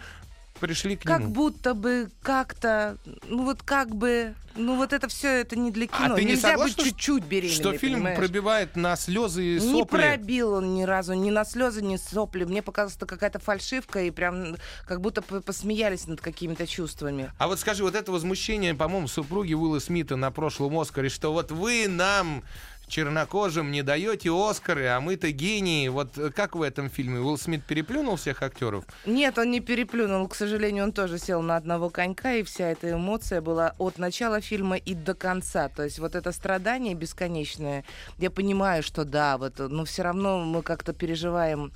[0.62, 1.32] пришли к Как нему.
[1.34, 2.98] будто бы как-то,
[3.28, 6.16] ну вот как бы, ну вот это все это не для А кино.
[6.16, 8.18] ты не Нельзя согласна, быть чуть-чуть беременной, Что фильм понимаешь?
[8.18, 9.98] пробивает на слезы и Не сопли.
[9.98, 12.46] пробил он ни разу, ни на слезы, ни сопли.
[12.46, 14.56] Мне показалось, это какая-то фальшивка, и прям
[14.88, 17.32] как будто посмеялись над какими-то чувствами.
[17.38, 21.52] А вот скажи, вот это возмущение, по-моему, супруги Уилла Смита на прошлом Оскаре, что вот
[21.52, 22.44] вы нам
[22.92, 25.88] чернокожим не даете Оскары, а мы-то гении.
[25.88, 27.20] Вот э, как в этом фильме?
[27.20, 28.84] Уилл Смит переплюнул всех актеров?
[29.06, 30.28] Нет, он не переплюнул.
[30.28, 34.42] К сожалению, он тоже сел на одного конька, и вся эта эмоция была от начала
[34.42, 35.70] фильма и до конца.
[35.70, 37.86] То есть вот это страдание бесконечное.
[38.18, 41.72] Я понимаю, что да, вот, но все равно мы как-то переживаем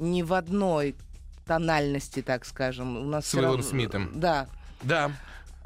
[0.00, 0.96] не в одной
[1.46, 2.96] тональности, так скажем.
[2.96, 4.10] У нас С Уиллом равно- Смитом.
[4.14, 4.48] Да.
[4.82, 5.12] Да.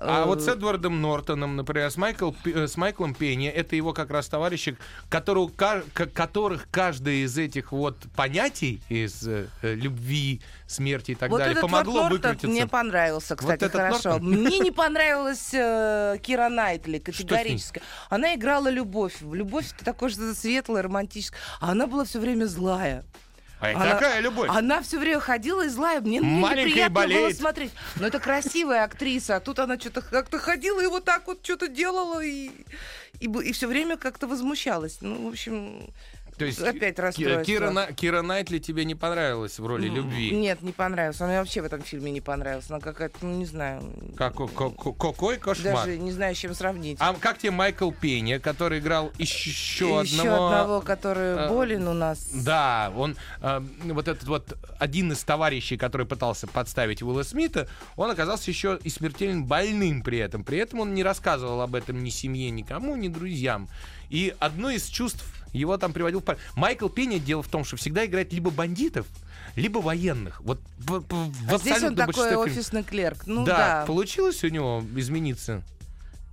[0.04, 3.92] А Э, вот с Эдвардом Нортоном, например, с, Майкл, э, с Майклом Пенни, это его
[3.92, 4.76] как раз товарищи,
[5.08, 11.38] которого, которых каждое из этих вот понятий, из э, э, любви, смерти и так вот
[11.38, 12.48] далее, помогло вот выкрутиться.
[12.48, 14.10] мне понравился, кстати, этот хорошо.
[14.10, 14.30] Нортон?
[14.30, 17.82] Мне не понравилась э, Кира Найтли категорически.
[18.10, 19.16] Она играла любовь.
[19.20, 21.40] Любовь это такое что-то светлое, романтическое.
[21.60, 23.04] А она была все время злая.
[23.60, 24.50] А Она- такая любовь.
[24.50, 26.00] Она все время ходила и злая.
[26.00, 27.72] Мне, Маленькая и неприятно было смотреть.
[27.96, 29.36] Но это красивая актриса.
[29.36, 32.22] А тут она что-то как-то ходила и вот так вот что-то делала.
[32.22, 32.50] И,
[33.20, 34.98] и, все время как-то возмущалась.
[35.00, 35.90] Ну, в общем,
[36.38, 37.44] То есть опять расстройство.
[37.44, 40.30] Кира, На- Кира Найтли тебе не понравилась в роли любви?
[40.32, 41.20] Нет, не понравилась.
[41.20, 42.68] Она мне вообще в этом фильме не понравилась.
[42.68, 43.82] Она какая-то, ну, не знаю.
[44.16, 45.74] Как, ко- ко- какой кошмар.
[45.86, 46.96] Даже не знаю, с чем сравнить.
[47.00, 50.46] А как тебе Майкл Пенни, который играл еще, Еще одного...
[50.46, 52.28] одного, который э, болен у нас.
[52.32, 58.10] Да, он э, вот этот вот один из товарищей, который пытался подставить Уилла Смита, он
[58.10, 60.44] оказался еще и смертельно больным при этом.
[60.44, 63.68] При этом он не рассказывал об этом ни семье, никому, ни друзьям.
[64.10, 65.24] И одно из чувств
[65.58, 69.06] его там приводил в Майкл Пенни, дело в том, что всегда играет либо бандитов,
[69.56, 70.40] либо военных.
[70.42, 72.46] Вот в, в- А здесь он такой фильмов.
[72.46, 73.22] офисный клерк.
[73.26, 73.84] Ну да, да.
[73.86, 75.62] получилось у него измениться.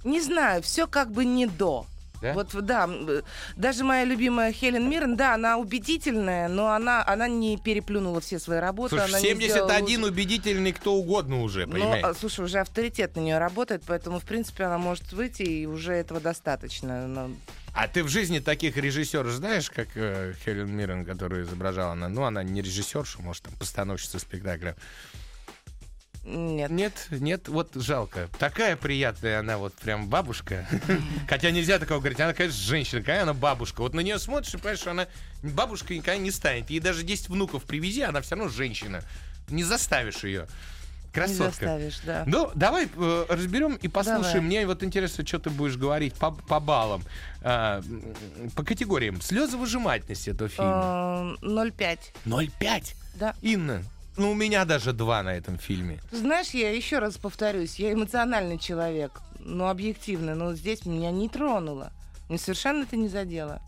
[0.03, 1.85] Не знаю, все как бы не до.
[2.21, 2.33] Да?
[2.33, 3.21] Вот, да, э,
[3.55, 8.59] даже моя любимая Хелен Миррен, да, она убедительная, но она, она не переплюнула все свои
[8.59, 8.89] работы.
[8.95, 10.11] Слушай, она не 71 сделала лучше.
[10.11, 12.03] убедительный кто угодно уже, Ну, понимаешь?
[12.05, 15.93] а, слушай, уже авторитет на нее работает, поэтому, в принципе, она может выйти, и уже
[15.93, 17.07] этого достаточно.
[17.07, 17.31] Но-
[17.73, 22.09] А ты в жизни таких режиссеров знаешь, как э, Хелен Миррен, которую изображала она?
[22.09, 24.75] Ну, она не режиссерша, может, там, постановщица спектакля.
[26.23, 26.69] Нет.
[26.69, 28.29] Нет, нет, вот жалко.
[28.37, 30.67] Такая приятная она, вот прям бабушка.
[31.27, 32.19] Хотя нельзя такого говорить.
[32.19, 33.81] Она, конечно, женщина, какая она бабушка.
[33.81, 35.07] Вот на нее смотришь и понимаешь, что она
[35.41, 36.69] бабушка никогда не станет.
[36.69, 39.01] Ей даже 10 внуков привези, она все равно женщина.
[39.49, 40.47] Не заставишь ее.
[41.11, 41.45] Не Красотка.
[41.51, 42.23] заставишь, да.
[42.25, 44.23] Ну, давай э, разберем и послушаем.
[44.23, 44.41] Давай.
[44.41, 47.03] Мне вот интересно, что ты будешь говорить по, по баллам,
[47.43, 47.83] м,
[48.55, 49.19] по категориям.
[49.21, 51.35] Слезовыжимательность этого фильма.
[51.41, 51.99] Э, 0,5.
[52.25, 52.95] 0,5.
[53.15, 53.35] Да.
[53.41, 53.83] Инна,
[54.15, 55.99] ну у меня даже 2 на этом фильме.
[56.11, 61.91] Знаешь, я еще раз повторюсь, я эмоциональный человек, но объективно, но здесь меня не тронуло.
[62.29, 63.61] Мне совершенно это не задело.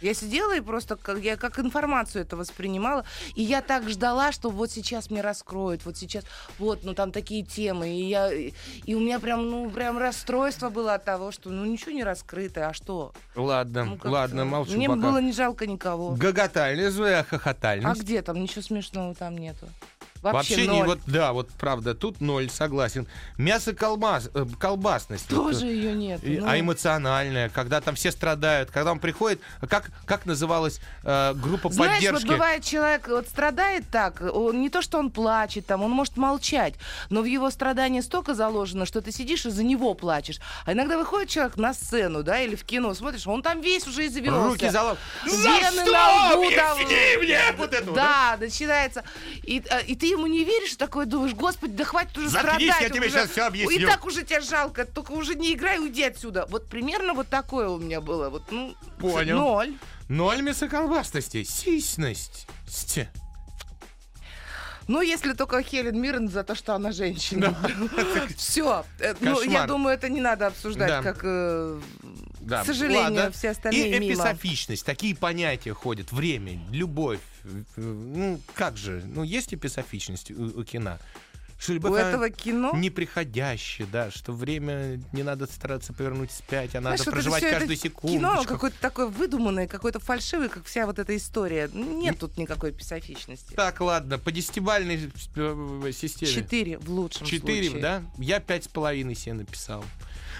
[0.00, 4.50] Я сидела и просто как, я как информацию это воспринимала, и я так ждала, что
[4.50, 6.24] вот сейчас мне раскроют, вот сейчас,
[6.58, 10.94] вот, ну там такие темы, и я, и у меня прям, ну прям расстройство было
[10.94, 13.12] от того, что ну ничего не раскрыто, а что?
[13.34, 15.00] Ладно, Ну, как-то ладно, молчу Мне пока.
[15.00, 16.14] было не жалко никого.
[16.14, 18.00] Гоготальность, А хохотальность.
[18.02, 18.40] где там?
[18.40, 19.68] Ничего смешного там нету.
[20.22, 20.86] Вообще, Вообще, не ноль.
[20.86, 23.06] вот, да, вот правда, тут ноль, согласен.
[23.36, 25.30] Мясо колбас, э, колбасность.
[25.30, 26.22] вот, Тоже э, ее нет.
[26.24, 31.70] и- А эмоциональная, когда там все страдают, когда он приходит, как, как называлась э, группа
[31.70, 32.24] Знаешь, поддержки?
[32.26, 36.16] вот бывает человек вот страдает так, он, не то что он плачет, там, он может
[36.16, 36.74] молчать,
[37.10, 40.40] но в его страдании столько заложено, что ты сидишь и за него плачешь.
[40.64, 44.06] А иногда выходит человек на сцену, да, или в кино, смотришь, он там весь уже
[44.06, 44.48] извелся.
[44.48, 44.98] Руки за лоб.
[45.24, 45.92] Вены что?
[45.92, 46.78] на лбу там.
[46.78, 47.38] Мне!
[47.56, 49.04] Вот это вот, да, начинается.
[49.42, 52.80] И, а, и ты ему не веришь, такой думаешь, господи, да хватит уже Заткнись, страдать.
[52.82, 53.16] я тебе уже.
[53.18, 53.70] щас всё объясню.
[53.78, 56.46] И так уже тебя жалко, только уже не играй, уйди отсюда.
[56.48, 58.28] Вот примерно вот такое у меня было.
[58.30, 59.36] Вот, ну, Понял.
[59.38, 59.74] Ноль.
[60.08, 62.46] Ноль мясоколбасности, сисьность.
[64.86, 67.54] Ну, если только Хелен Миррен за то, что она женщина.
[68.38, 68.84] Все.
[69.20, 71.02] Ну, я думаю, это не надо обсуждать, Да.
[71.02, 71.20] как...
[71.24, 71.78] э,
[72.40, 73.30] Да, К сожалению, ладно.
[73.32, 74.14] все остальные И мимо.
[74.14, 76.12] эписофичность, такие понятия ходят.
[76.12, 77.20] Время, любовь.
[77.44, 79.02] э, Ну, как же?
[79.06, 80.98] Ну, есть эписофичность у, у кино?
[81.60, 82.70] Что У этого кино...
[82.72, 87.76] неприходящее, да, что время не надо стараться повернуть вспять, а надо Знаешь, это проживать каждую
[87.76, 88.16] секунду.
[88.16, 91.68] Кино какое-то такое выдуманное, какое-то фальшивое, как вся вот эта история.
[91.74, 93.54] Нет тут никакой эписофичности.
[93.54, 96.30] Так, ладно, по десятибальной э, системе.
[96.32, 97.82] Четыре в лучшем Четыре, случае.
[97.82, 98.02] да?
[98.18, 99.84] Я пять с половиной себе написал.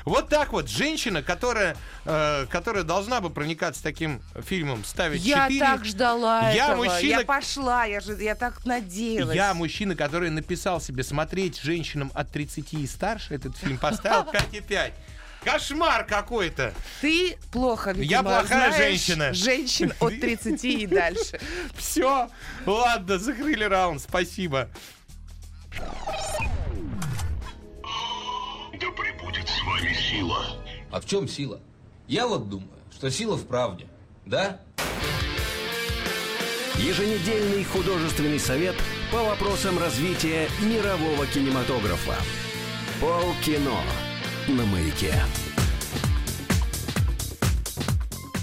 [0.05, 5.61] Вот так вот, женщина, которая, э, которая должна бы проникаться таким фильмом, ставить Я четыре.
[5.61, 6.85] так ждала Я этого.
[6.85, 9.35] мужчина- Я пошла, я же, я так надеялась.
[9.37, 14.93] Я, мужчина, который написал себе смотреть женщинам от 30 и старше этот фильм, поставил 5,5.
[15.45, 16.75] Кошмар какой-то.
[17.01, 19.33] Ты плохо, видимо, Я плохая знаешь женщина.
[19.33, 21.41] Женщин от 30 и дальше.
[21.77, 22.29] Все,
[22.67, 24.69] ладно, закрыли раунд, спасибо.
[29.29, 30.47] Да пребудет с вами сила.
[30.91, 31.61] А в чем сила?
[32.07, 33.87] Я вот думаю, что сила в правде.
[34.25, 34.61] Да?
[36.77, 38.77] Еженедельный художественный совет
[39.13, 42.17] по вопросам развития мирового кинематографа.
[43.01, 43.83] Полкино
[44.49, 45.15] на маяке.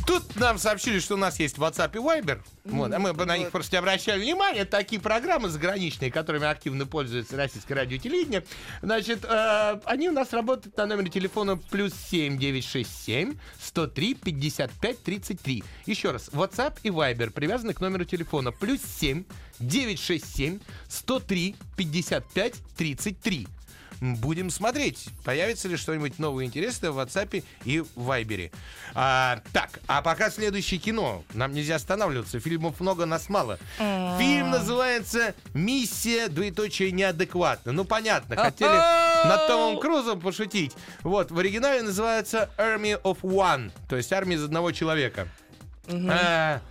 [0.06, 2.39] Тут нам сообщили, что у нас есть WhatsApp и Viber.
[2.65, 4.60] Вот, а мы бы на них просто не обращали внимания.
[4.60, 8.44] Это такие программы заграничные, которыми активно пользуется российское радио телевидение.
[8.82, 15.63] Значит, э, они у нас работают на номере телефона плюс 7 967 103 55 33.
[15.86, 19.24] Еще раз, WhatsApp и Viber привязаны к номеру телефона плюс 7
[19.60, 23.48] 967 103 55 33.
[24.02, 28.52] Будем смотреть, появится ли что-нибудь новое интересное в WhatsApp и в Viber.
[28.94, 31.24] А, так, а пока следующее кино.
[31.34, 32.40] Нам нельзя останавливаться.
[32.40, 33.58] Фильмов много, нас мало.
[33.78, 37.72] Фильм называется «Миссия, двоеточие, неадекватно».
[37.72, 40.74] Ну, понятно, хотели над Томом Крузом пошутить.
[41.04, 45.28] Вот, в оригинале называется «Army of One», то есть «Армия из одного человека».
[45.88, 46.62] А,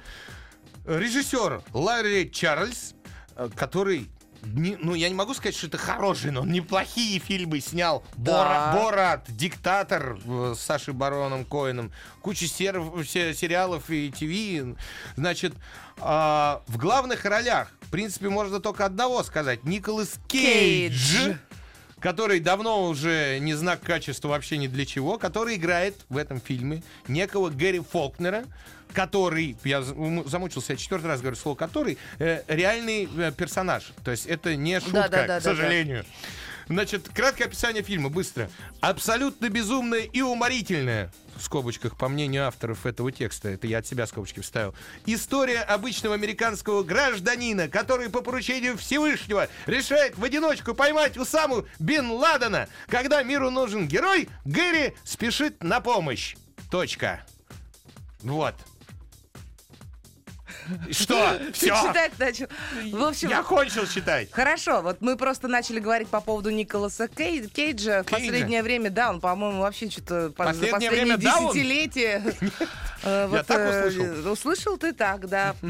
[0.87, 2.95] Режиссер Ларри Чарльз,
[3.37, 4.11] э, который
[4.45, 8.05] не- ну, я не могу сказать, что это хороший, но он неплохие фильмы снял.
[8.17, 8.73] Да.
[8.75, 14.77] Бора- Борат, Диктатор э, с Сашей Бароном Коэном, куча сер- се- сериалов и ТВ.
[15.17, 15.55] Значит,
[15.99, 19.65] а, в главных ролях, в принципе, можно только одного сказать.
[19.65, 21.17] Николас Кейдж.
[21.17, 21.35] Кейдж.
[22.01, 26.83] Который давно уже не знак качества вообще ни для чего, который играет в этом фильме
[27.09, 28.45] некого Гэри Фолкнера,
[28.93, 33.93] который, я замучился, я четвертый раз говорю слово который, э, реальный э, персонаж.
[34.05, 35.41] То есть это не шутка, Да-да-да-да-да.
[35.41, 36.05] к сожалению.
[36.69, 38.51] Значит, краткое описание фильма, быстро.
[38.81, 44.07] Абсолютно безумное и уморительное, в скобочках, по мнению авторов этого текста, это я от себя
[44.07, 51.67] скобочки вставил, история обычного американского гражданина, который по поручению Всевышнего решает в одиночку поймать Усаму
[51.79, 52.69] Бен Ладена.
[52.89, 56.37] Когда миру нужен герой, Гэри спешит на помощь.
[56.71, 57.27] Точка.
[58.23, 58.55] Вот.
[60.91, 61.39] Что?
[61.39, 61.67] Ты Все.
[61.87, 62.47] читать начал.
[62.93, 64.29] В общем, Я кончил читать.
[64.33, 68.03] Хорошо, вот мы просто начали говорить по поводу Николаса Кей- Кейджа.
[68.03, 71.53] В последнее время, да, он, по-моему, вообще что-то по- за Последнее последние время, да, он?
[71.53, 72.23] десятилетия.
[73.03, 74.33] э, вот, так э, услышал.
[74.33, 75.55] Услышал ты так, да.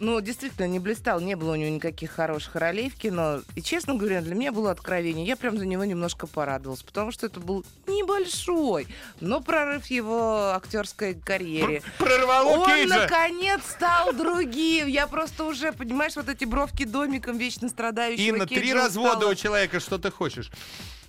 [0.00, 3.40] Ну, действительно, не блистал, не было у него никаких хороших ролей в кино.
[3.54, 5.24] И, честно говоря, для меня было откровение.
[5.26, 8.88] Я прям за него немножко порадовалась, потому что это был небольшой,
[9.20, 11.82] но прорыв его актерской карьере.
[11.98, 13.02] Прорвало Он, Кейджа.
[13.02, 14.88] наконец, стал другим.
[14.88, 19.30] Я просто уже, понимаешь, вот эти бровки домиком вечно страдающего Инна, три Кейджа развода устала.
[19.32, 20.50] у человека, что ты хочешь?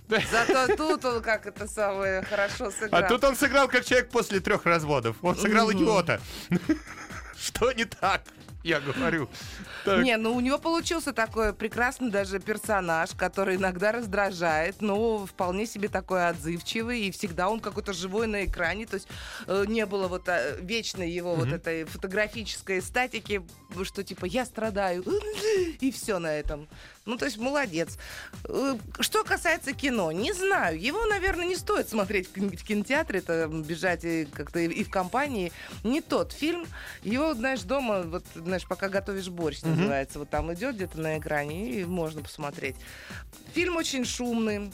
[0.08, 3.02] Зато тут он как это самое хорошо сыграл.
[3.04, 5.16] А тут он сыграл как человек после трех разводов.
[5.22, 6.20] Он сыграл идиота.
[7.36, 8.22] Что не так?
[8.66, 9.28] Я говорю.
[9.84, 10.02] Так.
[10.02, 15.88] Не, ну у него получился такой прекрасный даже персонаж, который иногда раздражает, но вполне себе
[15.88, 19.06] такой отзывчивый, и всегда он какой-то живой на экране, то есть
[19.46, 23.40] э, не было вот э, вечной его вот этой фотографической статики,
[23.84, 25.04] что типа я страдаю,
[25.80, 26.66] и все на этом.
[27.06, 27.96] Ну, то есть молодец.
[28.44, 30.78] Э, Что касается кино, не знаю.
[30.80, 34.90] Его, наверное, не стоит смотреть в кин- в кинотеатре, это бежать и как-то и в
[34.90, 35.52] компании.
[35.84, 36.66] Не тот фильм.
[37.02, 41.70] Его, знаешь, дома, вот, знаешь, пока готовишь борщ, называется, вот там идет где-то на экране,
[41.80, 42.74] и можно посмотреть.
[43.54, 44.72] Фильм очень шумный,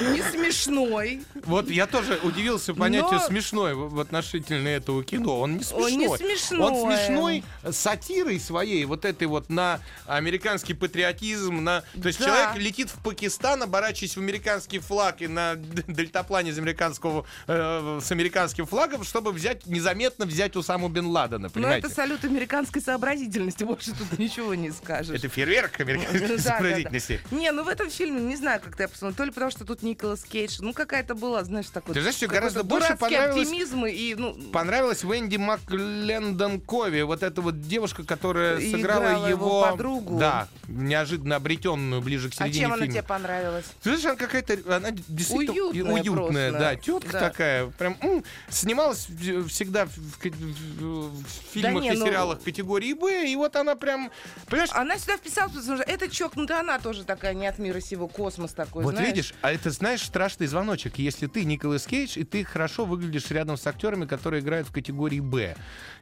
[0.00, 1.22] не смешной.
[1.44, 5.38] Вот я тоже удивился понятию Но- смешной в относительно этого кино.
[5.40, 6.18] Он не Он не смешной.
[6.18, 6.60] смешной.
[6.70, 11.82] Он смешной сатирой своей, вот этой вот на американский патриотизм, на...
[12.00, 12.26] То есть Да.
[12.26, 15.54] человек летит в Пакистан, оборачиваясь в американский флаг и на
[15.86, 21.50] дельтаплане из американского, э, с американским флагом, чтобы взять, незаметно взять Усаму Бен Ладена, Но
[21.50, 21.86] понимаете?
[21.86, 25.14] это салют американской сообразительности, больше тут ничего не скажешь.
[25.16, 27.20] Это фейерверк американской сообразительности.
[27.30, 29.82] Не, ну в этом фильме, не знаю, как ты посмотрел, то ли потому, что тут
[29.82, 31.94] Николас Кейдж, ну какая-то была, знаешь, такой...
[31.94, 34.34] Ты знаешь, что гораздо больше понравилось- оптимизм и, ну...
[34.52, 40.18] Понравилась Венди Маклендон Кови, вот эта вот девушка, которая сыграла его, подругу.
[40.18, 42.92] Да, неожиданно обретенную ближе к А середине чем она фильма.
[42.94, 43.64] тебе понравилась?
[43.82, 46.58] Знаешь, она какая-то, она действительно Уютная уютная, просто.
[46.58, 47.20] да, тетка Да.
[47.20, 49.06] такая, прям м, снималась
[49.48, 53.74] всегда в, в- в- в фильмах не, и ну- сериалах категории Б, и вот она
[53.74, 54.10] прям,
[54.48, 58.06] понимаешь, Она сюда вписалась, потому что это чокнутая, она тоже такая не от мира сего,
[58.08, 59.08] космос такой, вот знаешь.
[59.08, 63.56] видишь, а это, знаешь, страшный звоночек, если ты Николас Кейдж, и ты хорошо выглядишь рядом
[63.56, 65.56] с актерами, которые играют в категории Б.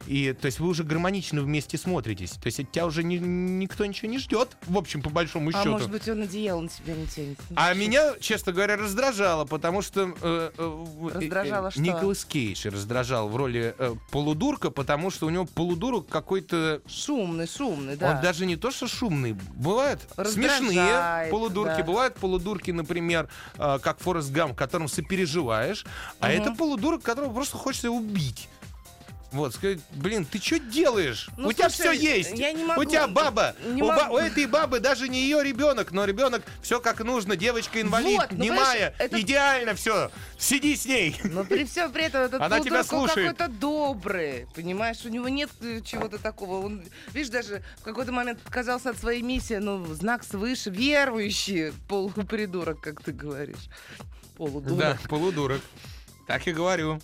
[0.07, 2.31] И, то есть вы уже гармонично вместе смотритесь.
[2.31, 5.53] То есть от тебя уже ни- никто ничего не ждет, в общем, по большому А
[5.53, 5.69] счету.
[5.71, 7.37] может быть, он одеяло на себя не тянет.
[7.55, 10.13] А меня, честно говоря, раздражало, потому что...
[10.21, 11.81] э, э, э, Раздражало э, что?
[11.81, 16.81] Николас Кейдж раздражал в роли э, полудурка, потому что у него полудурок какой-то...
[16.87, 18.11] Шумный, шумный, да.
[18.15, 19.33] Он даже не то, что шумный.
[19.55, 21.83] Бывают Раздражает, смешные полудурки, да.
[21.83, 25.85] бывают полудурки, например, э, как Форест Гам, которым сопереживаешь,
[26.19, 28.47] а это полудурок, которого просто хочется убить.
[29.31, 31.29] Вот, сказать, блин, ты что делаешь?
[31.37, 32.31] Ну, у тебя слушай, все есть.
[32.31, 32.81] я не могу.
[32.81, 33.55] У тебя баба.
[33.63, 34.15] Не у, ба- могу.
[34.15, 37.35] у этой бабы даже не ее ребенок, но ребенок все как нужно.
[37.35, 40.09] Девочка инвалид, Вот, ну, немая, это- идеально все.
[40.39, 41.15] Сиди с ней.
[41.25, 43.37] Но при всем при этом этот Она тебя слушает.
[43.37, 44.97] какой-то добрый, понимаешь?
[45.05, 46.65] У него нет э, чего-то такого.
[46.65, 52.81] Он, видишь, даже в какой-то момент отказался от своей миссии, ну, знак свыше, верующий, полупридурок,
[52.81, 53.69] как ты говоришь.
[54.37, 54.77] Полудурок.
[54.79, 55.61] Да, полудурок.
[56.25, 56.99] Так и говорю.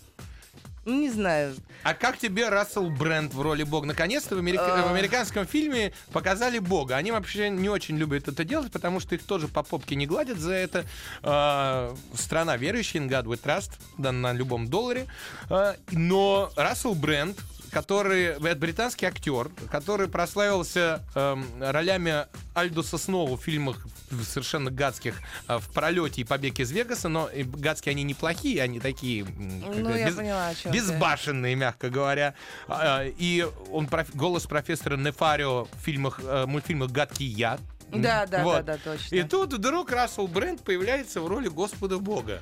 [0.85, 1.55] Ну, не знаю.
[1.83, 3.87] А как тебе Рассел Брэнд в роли Бога?
[3.87, 4.87] Наконец-то в, америка- А.
[4.87, 6.95] в американском фильме показали Бога.
[6.95, 10.37] Они вообще не очень любят это делать, потому что их тоже по попке не гладят
[10.37, 10.85] за это.
[11.23, 15.07] А, страна верующая, in God we trust, да, на любом долларе.
[15.49, 17.37] А, но Рассел Брэнд,
[17.79, 23.85] который, это британский актер, который прославился эм, ролями Альдуса Сноу в фильмах
[24.23, 25.15] совершенно гадских
[25.49, 30.15] э, в пролете и побег из Вегаса, но гадские они неплохие, они такие Ну, без-
[30.15, 30.77] поняла, о чем ты.
[30.77, 32.33] безбашенные, мягко говоря.
[32.69, 37.59] А, И он проф- голос профессора Нефарио в фильмах, э, мультфильмах «Гадкий я».
[37.91, 38.63] Да, да, Вот.
[38.65, 39.15] да, да, точно.
[39.15, 42.41] И тут вдруг Рассел Брэнд появляется в роли Господа Бога.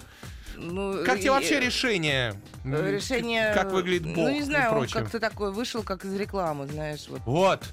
[0.63, 2.35] Ну, Как тебе вообще решение?
[2.63, 3.53] Решение...
[3.53, 7.21] Как выглядит Бог Ну, не знаю, он как-то такой вышел, как из рекламы, знаешь, вот.
[7.25, 7.63] Вот.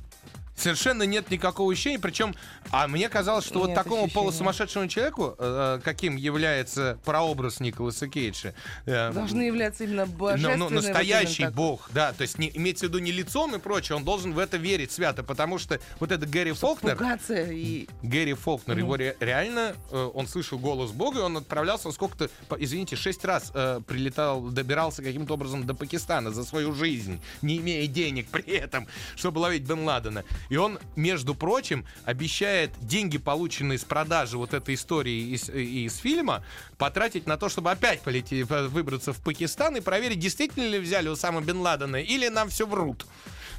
[0.61, 2.35] Совершенно нет никакого ощущения, причем,
[2.71, 4.15] а мне казалось, что вот Нет такому ощущения.
[4.15, 8.53] полусумасшедшему человеку, э, каким является прообраз Николаса Кейджа,
[8.85, 10.57] э, Должны являться именно Ну, божественные.
[10.59, 11.55] ну, вот настоящий так.
[11.55, 14.39] бог, да, то есть не, имеется в виду не лицом и прочее, он должен в
[14.39, 17.87] это верить свято, потому что вот это Гэри Фолкнер, Пугаться и...
[18.03, 22.97] Гэри Фолкнер, его ре- реально, э, он слышал голос Бога, и он отправлялся сколько-то, извините,
[22.97, 28.29] шесть раз э, прилетал, добирался каким-то образом до Пакистана за свою жизнь, не имея денег
[28.29, 28.87] при этом,
[29.17, 30.25] чтобы ловить Бен Ладена.
[30.51, 36.45] И он, между прочим, обещает деньги, полученные с продажи вот этой истории из, из фильма,
[36.77, 41.41] потратить на то, чтобы опять полететь, выбраться в Пакистан и проверить, действительно ли взяли Усама
[41.41, 43.07] Бен Ладена, или нам все врут.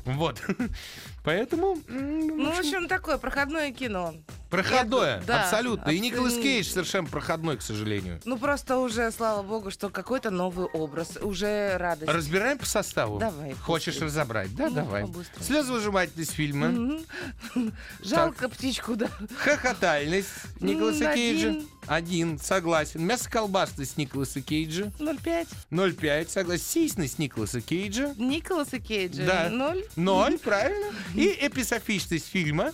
[0.05, 0.41] Вот.
[1.23, 1.77] Поэтому...
[1.87, 4.15] Ну, в общем, такое проходное кино.
[4.49, 5.89] Проходное, Я, да, абсолютно.
[5.91, 8.19] И Николас Кейдж совершенно проходной, к сожалению.
[8.25, 12.11] Ну, просто уже, слава богу, что какой-то новый образ, уже радость.
[12.11, 13.19] Разбираем по составу?
[13.19, 13.53] Давай.
[13.53, 14.07] Хочешь быстрее.
[14.07, 14.55] разобрать?
[14.55, 15.03] Да, ну, давай.
[15.03, 15.43] Побыстрее.
[15.45, 16.67] Слезовыжимательность фильма.
[16.67, 17.73] Mm-hmm.
[18.03, 18.51] Жалко так.
[18.53, 19.09] птичку, да.
[19.37, 20.27] Хохотальность
[20.59, 21.61] Николаса Кейджа.
[21.87, 23.05] Один, согласен.
[23.05, 24.91] Мясо колбасное с Николаса Кейджа.
[24.99, 25.47] 0,5.
[25.71, 26.63] 0,5, согласен.
[26.63, 28.13] Сисность Николаса Кейджа.
[28.17, 29.25] Николаса Кейджа.
[29.25, 29.49] Да.
[29.49, 29.83] 0.
[29.95, 30.93] 0, правильно.
[31.15, 32.71] И эписофичность фильма.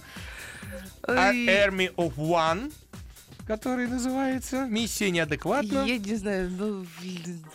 [1.04, 2.72] Army of One
[3.48, 5.86] который называется «Миссия неадекватна».
[5.86, 6.86] Я не знаю, ну...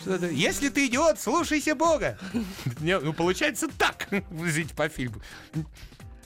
[0.06, 0.26] Но...
[0.26, 2.18] Если ты идиот, слушайся Бога.
[2.80, 4.08] Ну, получается так
[4.46, 5.20] жить по фильму.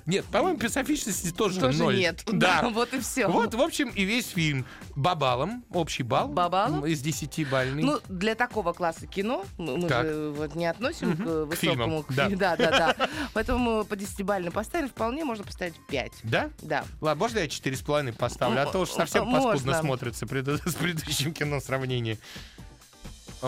[0.06, 1.96] Нет, по-моему, писофичности тоже, Тоже ноль.
[1.98, 2.22] нет.
[2.32, 2.68] Да.
[2.72, 3.26] вот и все.
[3.26, 6.28] Вот, в общем, и весь фильм бабалом, общий балл.
[6.28, 6.86] Бабалом?
[6.86, 7.82] Из 10 бальный.
[7.82, 10.06] Ну, для такого класса кино мы Так.
[10.06, 12.02] же вот не относим к К фильмам, высокому...
[12.04, 12.28] к да.
[12.28, 13.08] фи- да, да, да.
[13.34, 16.12] Поэтому по десятибально поставили, вполне можно поставить 5.
[16.22, 16.50] да?
[16.62, 16.84] Да.
[17.00, 18.62] Ладно, можно я 4,5 поставлю?
[18.62, 19.52] А то уж совсем Можно.
[19.52, 22.18] паскудно смотрится с предыдущим кино в сравнении.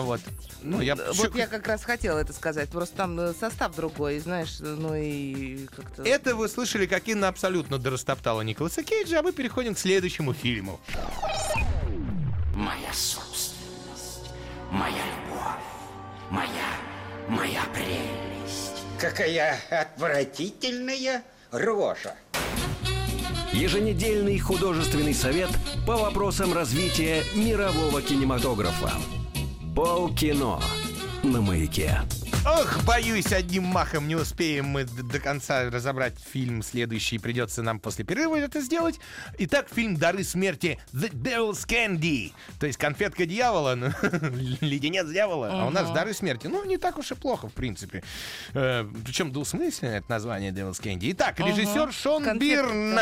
[0.01, 0.21] Вот.
[0.61, 0.95] Ну, я...
[0.95, 2.69] Вот я как раз хотела это сказать.
[2.69, 6.03] Просто там э, состав другой, знаешь, ну и как-то...
[6.03, 10.79] Это вы слышали, как Инна абсолютно дорастоптала Николаса Кейджа, а мы переходим к следующему фильму.
[12.55, 14.31] Моя собственность,
[14.71, 15.63] моя любовь,
[16.29, 16.49] моя,
[17.29, 18.83] моя прелесть.
[18.99, 22.15] Какая отвратительная рожа.
[23.53, 25.49] Еженедельный художественный совет
[25.87, 28.91] по вопросам развития мирового кинематографа.
[29.75, 30.59] Полкино
[31.23, 31.99] на маяке.
[32.45, 37.19] Ох, боюсь, одним махом не успеем мы до конца разобрать фильм следующий.
[37.19, 38.97] Придется нам после перерыва это сделать.
[39.39, 42.31] Итак, фильм «Дары смерти» The Devil's Candy.
[42.59, 43.89] То есть конфетка дьявола, ну,
[44.61, 45.49] леденец дьявола.
[45.51, 46.47] А у нас «Дары смерти».
[46.47, 48.03] Ну, не так уж и плохо, в принципе.
[48.53, 51.11] Э, причем двусмысленное это название Devil's Candy.
[51.11, 52.63] Итак, режиссер Шон Конфетка.
[52.67, 52.99] Бирн,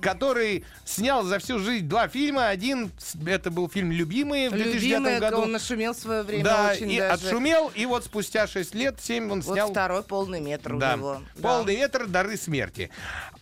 [0.00, 2.48] который снял за всю жизнь два фильма.
[2.48, 2.90] Один,
[3.26, 5.42] это был фильм «Любимые» в 2009 Любимый, году.
[5.42, 7.26] он нашумел в свое время Да, очень и даже.
[7.28, 9.70] отшумел, и вот спустя 6 лет, 7 он Вот снял...
[9.70, 11.22] второй полный метр у Да, него.
[11.36, 11.42] Да.
[11.42, 12.90] полный метр дары смерти.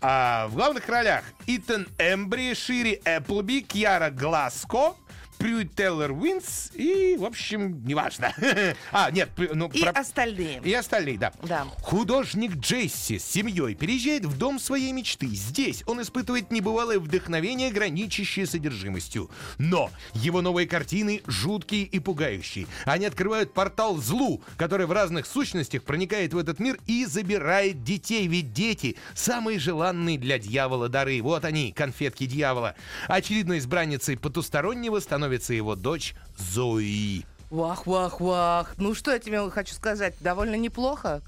[0.01, 4.95] А, в главных ролях Итан Эмбри, Шири Эпплби, Кьяра Гласко,
[5.39, 8.33] Прюитт Тейлор Винс и, в общем, неважно.
[8.93, 10.61] а, нет, ну, И про- остальные.
[10.65, 11.33] и остальные, да.
[11.43, 11.67] Да.
[11.83, 15.27] Художник Джесси с семьей переезжает в дом своей мечты.
[15.27, 19.31] Здесь он испытывает небывалое вдохновение, граничащее с одержимостью.
[19.59, 22.67] Но его новые картины жуткие и пугающие.
[22.87, 28.27] Они открывают портал злу, который в разных сущностях проникает в этот мир и забирает детей.
[28.27, 31.21] Ведь дети— самые желанные для дьявола дары.
[31.21, 32.75] Вот они, конфетки дьявола.
[33.07, 37.25] Очередной избранницей потустороннего становится его дочь Зои.
[37.51, 38.75] Вах, вах, вах.
[38.77, 40.15] Ну что я тебе хочу сказать?
[40.21, 41.23] Довольно неплохо.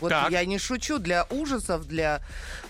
[0.00, 0.30] Вот Так.
[0.30, 2.20] я не шучу, для ужасов, для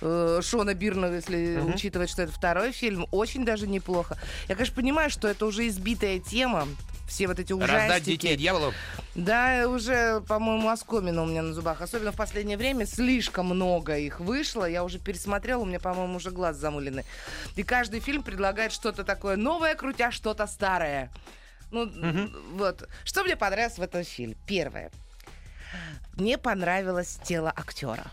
[0.00, 4.18] э, Шона Бирна, если учитывать, что это второй фильм, очень даже неплохо.
[4.48, 6.66] Я, конечно, понимаю, что это уже избитая тема,
[7.10, 7.76] все вот эти ужастики.
[7.76, 8.72] Раздать детей дьяволу.
[9.14, 11.82] Да, уже, по-моему, оскомина у меня на зубах.
[11.82, 14.64] Особенно в последнее время слишком много их вышло.
[14.64, 17.04] Я уже пересмотрела, у меня, по-моему, уже глаз замылены.
[17.56, 21.10] И каждый фильм предлагает что-то такое новое, крутя что-то старое.
[21.72, 21.90] Ну,
[22.54, 22.88] вот.
[23.04, 24.36] Что мне понравилось в этом фильме?
[24.46, 24.90] Первое.
[26.14, 28.06] Мне понравилось тело актера.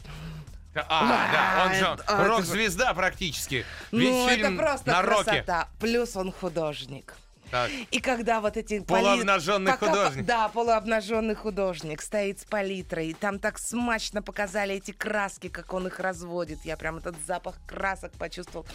[0.76, 3.66] А, да, он же а, рок-звезда практически.
[3.92, 5.24] Весь ну, фильм это просто на роке.
[5.24, 5.68] красота.
[5.80, 7.16] Плюс он художник.
[7.52, 7.72] Так.
[7.92, 8.80] И когда вот эти...
[8.82, 10.26] Полуобнаженный поли- художник.
[10.26, 13.08] Да, полуобнаженный художник стоит с палитрой.
[13.10, 16.60] И там так смачно показали эти краски, как он их разводит.
[16.66, 18.66] Я прям этот запах красок почувствовал.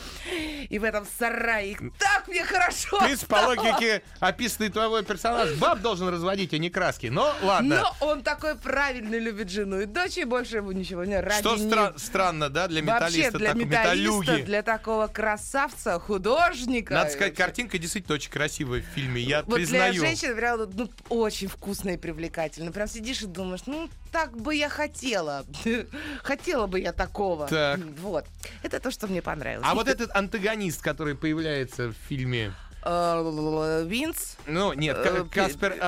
[0.69, 3.55] И в этом сарае их так мне хорошо В принципе, по стало.
[3.55, 7.07] логике, описанный твой персонаж баб должен разводить, а не краски.
[7.07, 7.83] Но ладно.
[8.01, 11.57] Но он такой правильный, любит жену и дочь, и больше ему ничего не ради Что
[11.57, 14.43] стра- странно, да, для Вообще, металлиста, для так, металлиста, металлюги.
[14.45, 16.95] для такого красавца, художника.
[16.95, 19.93] Надо сказать, картинка действительно очень красивая в фильме, я Вот признаю.
[19.93, 22.73] для женщин прям ну, очень вкусно и привлекательно.
[22.73, 25.45] Прям сидишь и думаешь, ну, так бы я хотела.
[26.23, 27.47] Хотела бы я такого.
[27.49, 27.81] Так.
[28.01, 28.27] Вот.
[28.63, 29.67] Это то, что мне понравилось.
[29.69, 32.53] А вот этот антагонист, который появляется в фильме...
[32.85, 34.37] Э, Винс.
[34.47, 35.79] Ну, нет, Э, Каспер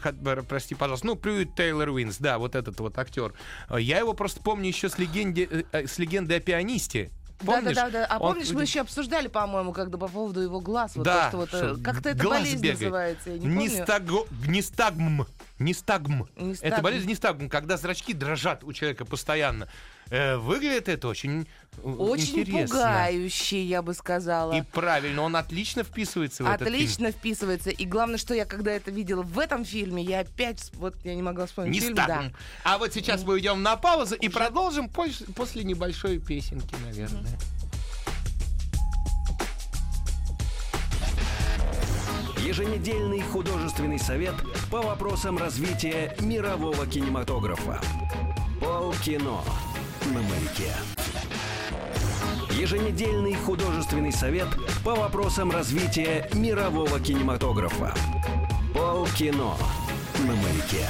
[0.00, 1.06] Хатбер, прости, пожалуйста.
[1.06, 3.34] Ну, Прюитт Тейлор Винс, да, вот этот вот актер.
[3.68, 7.10] Э, Я его просто помню еще с, легенде, э, с легендой о пианисте.
[7.44, 7.74] Помнишь?
[7.74, 8.06] Да, да, да.
[8.06, 10.92] А Он- помнишь, мы еще обсуждали, по-моему, когда по поводу его глаз.
[10.96, 12.80] Вот да, то, что вот, э, как-то это болезнь бегает.
[12.80, 13.60] называется, я не помню.
[13.60, 14.18] Нистагм.
[14.46, 15.26] Нистагм.
[15.58, 16.28] Нистагм.
[16.60, 19.68] Это болезнь нистагм, когда зрачки дрожат у человека постоянно.
[20.10, 21.46] Э, выглядит это очень,
[21.84, 22.76] э, Очень интересно.
[22.76, 24.52] пугающий, я бы сказала.
[24.52, 26.74] И правильно, он отлично вписывается в этот фильм.
[26.74, 27.70] Отлично вписывается.
[27.70, 31.22] И главное, что я когда это видела в этом фильме, я опять, вот я не
[31.22, 32.24] могла вспомнить фильм, да.
[32.64, 37.38] А вот сейчас мы уйдем на паузу и продолжим пос- после небольшой песенки, наверное.
[42.44, 44.34] Еженедельный художественный совет
[44.70, 47.80] по вопросам развития мирового кинематографа.
[48.60, 49.40] Полкино
[50.10, 50.72] на маяке.
[52.50, 54.48] Еженедельный художественный совет
[54.84, 57.94] по вопросам развития мирового кинематографа.
[58.74, 59.54] Полкино
[60.18, 60.86] на маяке.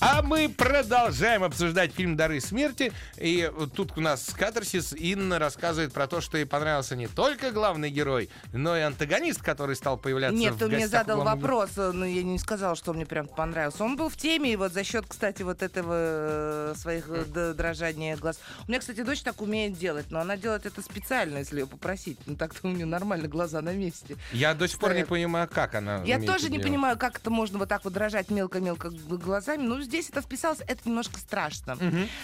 [0.00, 2.92] А мы продолжаем обсуждать фильм «Дары смерти».
[3.16, 4.92] И тут у нас катарсис.
[4.92, 9.74] Инна рассказывает про то, что ей понравился не только главный герой, но и антагонист, который
[9.74, 13.26] стал появляться Нет, в ты мне задал вопрос, но я не сказала, что мне прям
[13.26, 13.82] понравился.
[13.82, 18.16] Он был в теме, и вот за счет, кстати, вот этого э, своих э, дрожания
[18.16, 18.38] глаз.
[18.66, 22.20] У меня, кстати, дочь так умеет делать, но она делает это специально, если ее попросить.
[22.26, 24.16] Ну так-то у нее нормально глаза на месте.
[24.32, 27.58] Я до сих пор не понимаю, как она Я тоже не понимаю, как это можно
[27.58, 29.62] вот так вот дрожать мелко-мелко глазами.
[29.62, 31.76] Ну, здесь это вписалось, это немножко страшно.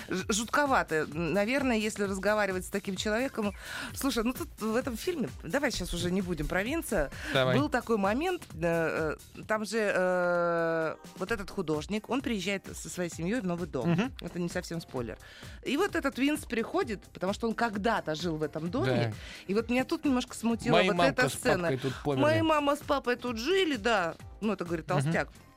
[0.08, 1.06] Ж- Жутковато.
[1.12, 3.54] Наверное, если разговаривать с таким человеком...
[3.94, 7.58] Слушай, ну тут в этом фильме, давай сейчас уже не будем про Винца, Давай.
[7.58, 13.10] был такой момент, э, э, там же э, вот этот художник, он приезжает со своей
[13.10, 14.12] семьей в новый дом.
[14.20, 15.18] Это не совсем спойлер.
[15.64, 19.08] И вот этот Винс приходит, потому что он когда-то жил в этом доме.
[19.10, 19.12] Да.
[19.46, 21.70] И вот меня тут немножко смутила Мои вот эта сцена.
[22.04, 24.14] Моя мама с папой тут жили, да.
[24.40, 25.28] Ну, это говорит толстяк.
[25.28, 25.53] И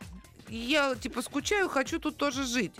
[0.50, 2.74] Я, типа, скучаю, хочу тут тоже жить.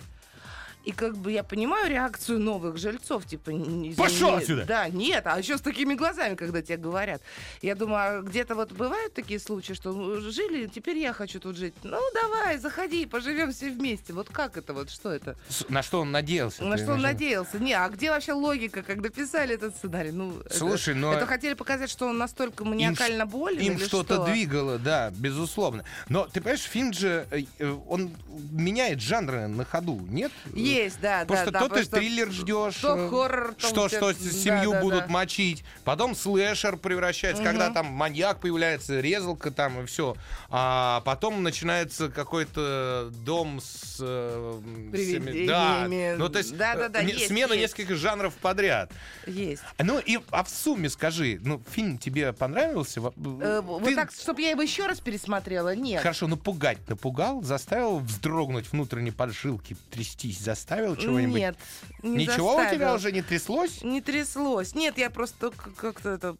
[0.88, 3.50] И как бы я понимаю реакцию новых жильцов, типа...
[3.50, 4.64] не- Пошел не- отсюда!
[4.64, 7.20] Да, нет, а еще с такими глазами, когда тебе говорят.
[7.60, 11.56] Я думаю, а где-то вот бывают такие случаи, что ну, жили, теперь я хочу тут
[11.56, 11.74] жить.
[11.82, 14.14] Ну, давай, заходи, поживем все вместе.
[14.14, 15.36] Вот как это вот, что это?
[15.68, 16.64] На что он надеялся?
[16.64, 17.58] На что он надеялся?
[17.58, 20.10] Не, а где вообще логика, когда писали этот сценарий?
[20.12, 23.78] Ну, это- Слушай, но- Это хотели показать, что он настолько Им маниакально ш- болен Им
[23.78, 24.24] что-то что?
[24.32, 25.84] двигало, да, безусловно.
[26.08, 28.10] Но ты понимаешь, фильм же, э, э, он
[28.52, 30.32] меняет жанры на ходу, нет?
[30.54, 31.58] Есть, да, Просто да, да.
[31.60, 34.80] то ты потому что триллер ждешь, то э, хоррор, то что, что да, семью да,
[34.80, 35.08] будут да.
[35.08, 40.16] мочить, потом слэшер превращается, когда там маньяк появляется, резалка там и все,
[40.50, 44.60] а потом начинается какой-то дом с э,
[44.92, 45.46] Привидениями.
[45.46, 47.76] да, ну то есть Да, да, да, э, не- есть, смена есть.
[47.78, 48.90] нескольких жанров подряд.
[49.26, 49.62] Есть.
[49.78, 53.00] Ну и а в сумме скажи, ну фильм тебе понравился?
[53.00, 56.02] Э, вот Ты- так, чтобы я его еще раз пересмотрела, нет.
[56.02, 61.36] Хорошо, напугать напугал, заставил вздрогнуть внутренние поджилки, трястись, заставил чего-нибудь?
[61.36, 61.56] Нет,
[62.02, 62.94] не Ничего у тебя заставил.
[62.94, 63.82] уже не тряслось?
[63.82, 64.74] Не тряслось.
[64.74, 66.34] Нет, я просто как-то это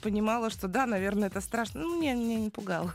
[0.00, 1.80] понимала, что да, наверное, это страшно.
[1.80, 2.92] Ну, меня, меня не пугало.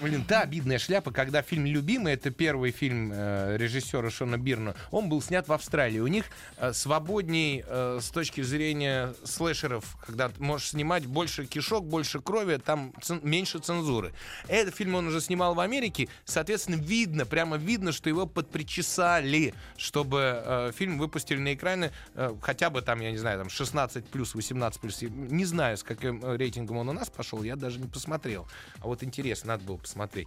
[0.00, 5.08] Блин, да, обидная шляпа, когда фильм «Любимый», это первый фильм э, режиссера Шона Бирна, он
[5.08, 6.00] был снят в Австралии.
[6.00, 6.24] У них
[6.56, 12.56] э, свободней э, с точки зрения слэшеров, когда ты можешь снимать больше кишок, больше крови,
[12.56, 14.12] там цен- меньше цензуры.
[14.48, 20.01] Этот фильм он уже снимал в Америке, соответственно, видно, прямо видно, что его подпричесали, что
[20.02, 24.04] чтобы э, фильм выпустили на экраны э, хотя бы там, я не знаю, там 16
[24.06, 25.00] плюс, 18 плюс.
[25.02, 28.48] Не знаю, с каким э, рейтингом он у нас пошел, я даже не посмотрел.
[28.80, 30.26] А вот интересно, надо было посмотреть.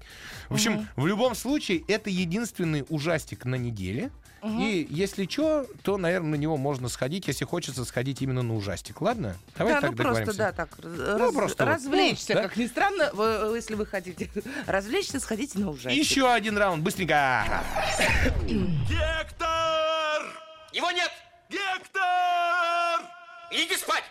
[0.50, 4.12] В общем, в любом случае, это единственный ужастик на неделе.
[4.46, 9.02] И если что, то, наверное, на него можно сходить, если хочется сходить именно на ужастик.
[9.02, 9.36] Ладно?
[9.58, 10.38] Давай да, так ну просто, договоримся.
[10.38, 12.48] да, так, Ну, раз- просто вот, развлечься, ну, да.
[12.48, 14.30] как ни странно, вы- если вы хотите
[14.68, 16.00] развлечься, сходите на ужастик.
[16.00, 17.44] Еще один раунд, быстренько.
[18.88, 19.45] Гектор!
[20.76, 21.10] Его нет!
[21.50, 22.02] Гектор!
[23.50, 24.04] Иди спать!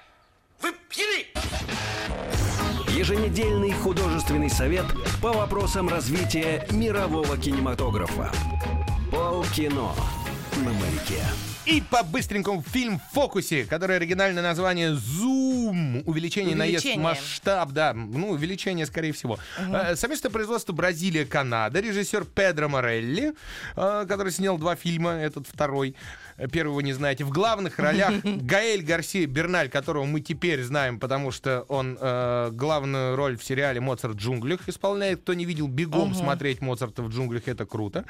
[0.63, 1.27] Вы пьяны!
[2.89, 4.87] Еженедельный художественный совет
[5.21, 8.33] по вопросам развития мирового кинематографа.
[9.11, 9.93] Полкино
[10.57, 11.23] на маяке.
[11.67, 16.03] И по-быстренькому фильм в фокусе, который оригинальное название «Зум».
[16.07, 17.05] Увеличение, наезд, Увеличение.
[17.05, 19.39] масштаб, да, ну, увеличение, скорее всего.
[19.59, 21.81] Э, Совместное производство Бразилия-Канада.
[21.81, 23.35] Режиссер Педро Морелли,
[23.77, 25.95] э, который снял два фильма, этот второй.
[26.37, 27.25] Вы не знаете.
[27.25, 33.17] В главных ролях Гаэль Гарсия Берналь, которого мы теперь знаем, потому что он э, главную
[33.17, 35.21] роль в сериале «Моцарт в джунглях» исполняет.
[35.21, 38.05] Кто не видел, бегом смотреть «Моцарта в джунглях», это круто.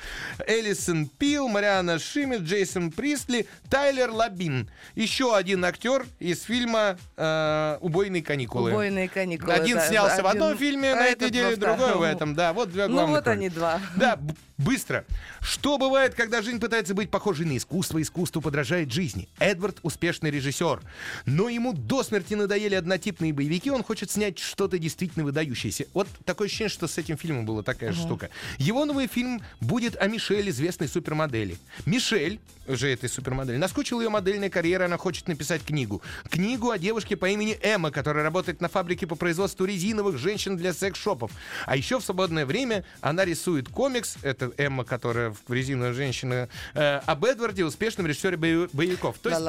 [0.47, 4.71] Элисон Пил, Мариана Шиммер, Джейсон Присли, Тайлер Лабин.
[4.95, 8.71] Еще один актер из фильма э, «Убойные каникулы».
[8.71, 9.53] Убойные каникулы.
[9.53, 12.35] Один да, снялся в один- одном фильме а на этой неделе, другой в этом.
[12.35, 13.37] Да, вот две Ну главных вот роли.
[13.37, 13.81] они два.
[13.97, 14.19] Да,
[14.59, 15.05] быстро.
[15.41, 19.29] Что бывает, когда жизнь пытается быть похожей на искусство, искусство подражает жизни?
[19.39, 20.81] Эдвард— успешный режиссер.
[21.27, 25.87] Но ему до смерти надоели однотипные боевики, он хочет снять что-то действительно выдающееся.
[25.93, 28.31] Вот такое ощущение, что с этим фильмом была такая же штука.
[28.59, 31.57] Его новый фильм будет о Мишель, известной супермодели.
[31.87, 36.03] Мишель, же этой супермодели, наскучила ее модельная карьера, она хочет написать книгу.
[36.31, 40.73] Книгу о девушке по имени Эмма, которая работает на фабрике по производству резиновых женщин для
[40.73, 41.31] секс-шопов.
[41.67, 46.97] А еще в свободное время она рисует комикс, это Эмма, которая в резиновая женщина, э,
[47.07, 49.17] об Эдварде, успешном режиссере боев- боевиков.
[49.19, 49.41] То есть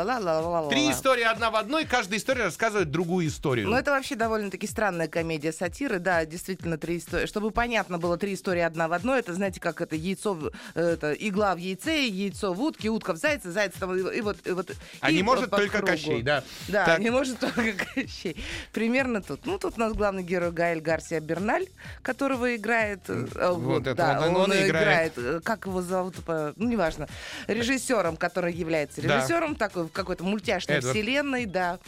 [0.70, 3.68] три истории одна в одной, каждая история рассказывает другую историю.
[3.70, 7.26] Ну, это вообще довольно-таки странная комедия сатиры, да, действительно, три истории.
[7.26, 11.14] Чтобы понятно было, три истории одна в одной, это, знаете, как это яйцо, в- это
[11.14, 14.38] игла в яйце, яйцо в утке, утка в зайце, заяц там, и, и вот...
[14.46, 14.72] И вот
[15.02, 15.91] А и не может по только кругу.
[15.91, 16.43] Кощей, да.
[16.68, 17.00] Да, Так.
[17.00, 18.36] не может только Кощей.
[18.74, 19.46] Примерно тут.
[19.46, 21.68] Ну, тут у нас главный герой Гаэль Гарсия Берналь,
[22.02, 23.02] которого играет...
[23.08, 24.84] э, э, Вот это да, он- он и играет.
[25.17, 26.15] Э, Как его зовут?
[26.27, 27.07] Ну, неважно.
[27.47, 31.79] Режиссером, который является режиссером такой в какой-то мультяшной вселенной, да.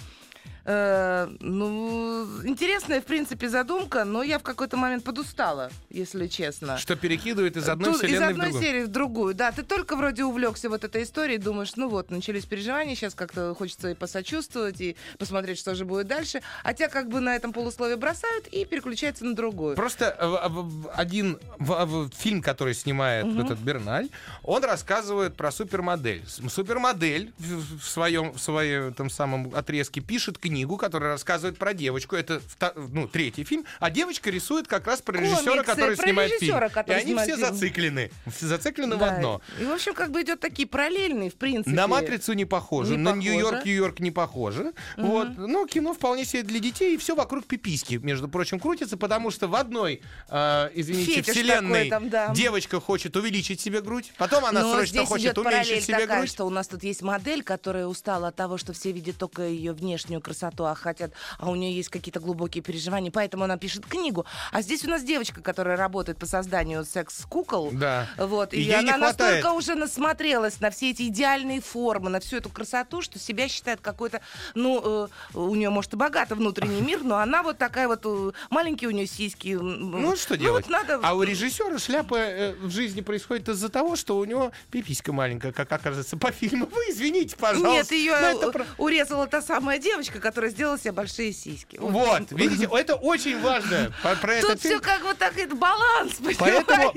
[0.70, 6.78] Э, ну, интересная, в принципе, задумка, но я в какой-то момент подустала, если честно.
[6.78, 8.64] Что перекидывает из одной Тут из вселенной в одной другую.
[8.64, 9.34] серии в другую.
[9.34, 13.56] Да, ты только вроде увлекся вот этой историей, думаешь, ну вот, начались переживания, сейчас как-то
[13.56, 16.42] хочется и посочувствовать, и посмотреть, что же будет дальше.
[16.66, 19.78] А тебя как бы на этом полусловие бросают и переключаются на другую.
[19.78, 24.10] Просто в- в- один в- в- фильм, который снимает этот Берналь,
[24.44, 26.26] он рассказывает про супермодель.
[26.28, 32.16] Супермодель в в своем в своем там самом отрезке пишет книгу, которая рассказывает про девочку.
[32.16, 32.42] Это
[32.76, 33.66] ну, третий фильм.
[33.80, 36.72] А девочка рисует как раз про режиссера, Комиксы, который про снимает режиссера, фильм.
[36.72, 37.54] И который они снимает все фильм.
[37.54, 38.12] зациклены.
[38.36, 39.16] Все зациклены в Да.
[39.16, 39.42] одно.
[39.60, 41.76] И, в общем, как бы идет такие параллельные, в принципе.
[41.76, 43.14] На матрицу не похоже, Не на.
[43.14, 44.74] Нью-Йорк, Нью-Йорк не похоже.
[44.98, 45.38] Вот.
[45.38, 49.48] Но кино вполне себе для детей, и все вокруг пиписки, между прочим, крутится, потому что
[49.48, 52.34] в одной, э, извините, Фетиш вселенной там, да.
[52.34, 56.30] девочка хочет увеличить себе грудь, потом она Но срочно хочет уменьшить себе такая, грудь.
[56.30, 59.74] что у нас тут есть модель, которая устала от того, что все видят только ее
[59.74, 64.26] внешнюю красоту, а хотят, а у нее есть какие-то глубокие переживания, поэтому она пишет книгу.
[64.52, 67.72] А здесь у нас девочка, которая работает по созданию секс-кукол.
[67.72, 68.08] Да.
[68.18, 72.50] Вот, И и, она настолько уже насмотрелась на все эти идеальные формы, на всю эту
[72.50, 74.22] красоту, что себя считает какой-то,
[74.56, 78.32] ну, э, у нее, может, и богатый внутренний мир, но она вот такая вот, э,
[78.50, 79.50] маленькие у нее сиськи.
[79.50, 80.66] Ну, что делать?
[80.66, 81.00] вот надо...
[81.04, 85.52] А у режиссера шляпа э, в жизни происходит из-за того, что у него пиписька маленькая,
[85.52, 86.68] как оказывается по фильму.
[86.68, 87.72] Вы извините, пожалуйста.
[87.72, 91.78] Нет, ее но это урезала та самая девочка, которая сделала себе большие сиськи.
[91.80, 93.94] Вот, видите, это очень важно
[94.42, 96.16] Тут все как бы так, это баланс,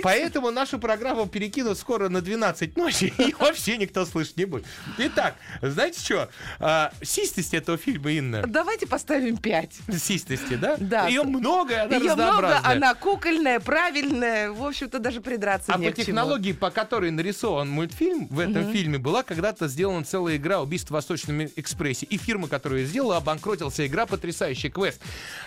[0.03, 4.67] Поэтому, нашу программу перекинут скоро на 12 ночи, и вообще никто слышать не будет.
[4.99, 6.29] Итак, знаете что?
[6.59, 9.75] А, систость этого фильма, Инна, Давайте поставим пять.
[9.97, 10.77] систости, да?
[10.79, 11.07] Да.
[11.07, 15.93] Ее много, она Ее много, она кукольная, правильная, в общем-то, даже придраться А не по
[15.93, 16.07] к чему.
[16.07, 20.97] технологии, по которой нарисован мультфильм, в этом фильме была когда-то сделана целая игра «Убийство в
[20.97, 22.07] Восточном экспрессе».
[22.07, 23.87] И фирма, которая ее сделала, обанкротился.
[23.87, 25.01] Игра потрясающий квест.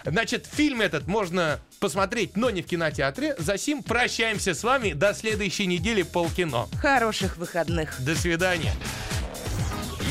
[0.06, 3.36] Значит, фильм этот можно посмотреть, но не в кинотеатре.
[3.38, 6.68] За сим прощаемся с вами до следующей недели полкино.
[6.82, 8.02] Хороших выходных.
[8.04, 8.74] До свидания.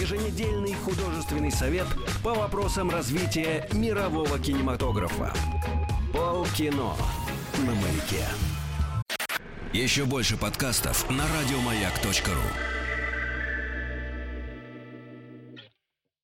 [0.01, 1.87] Еженедельный художественный совет
[2.25, 5.33] по вопросам развития мирового кинематографа.
[6.13, 6.95] Полкино
[7.59, 8.25] на маяке.
[9.73, 12.82] Еще больше подкастов на радиомаяк.ру.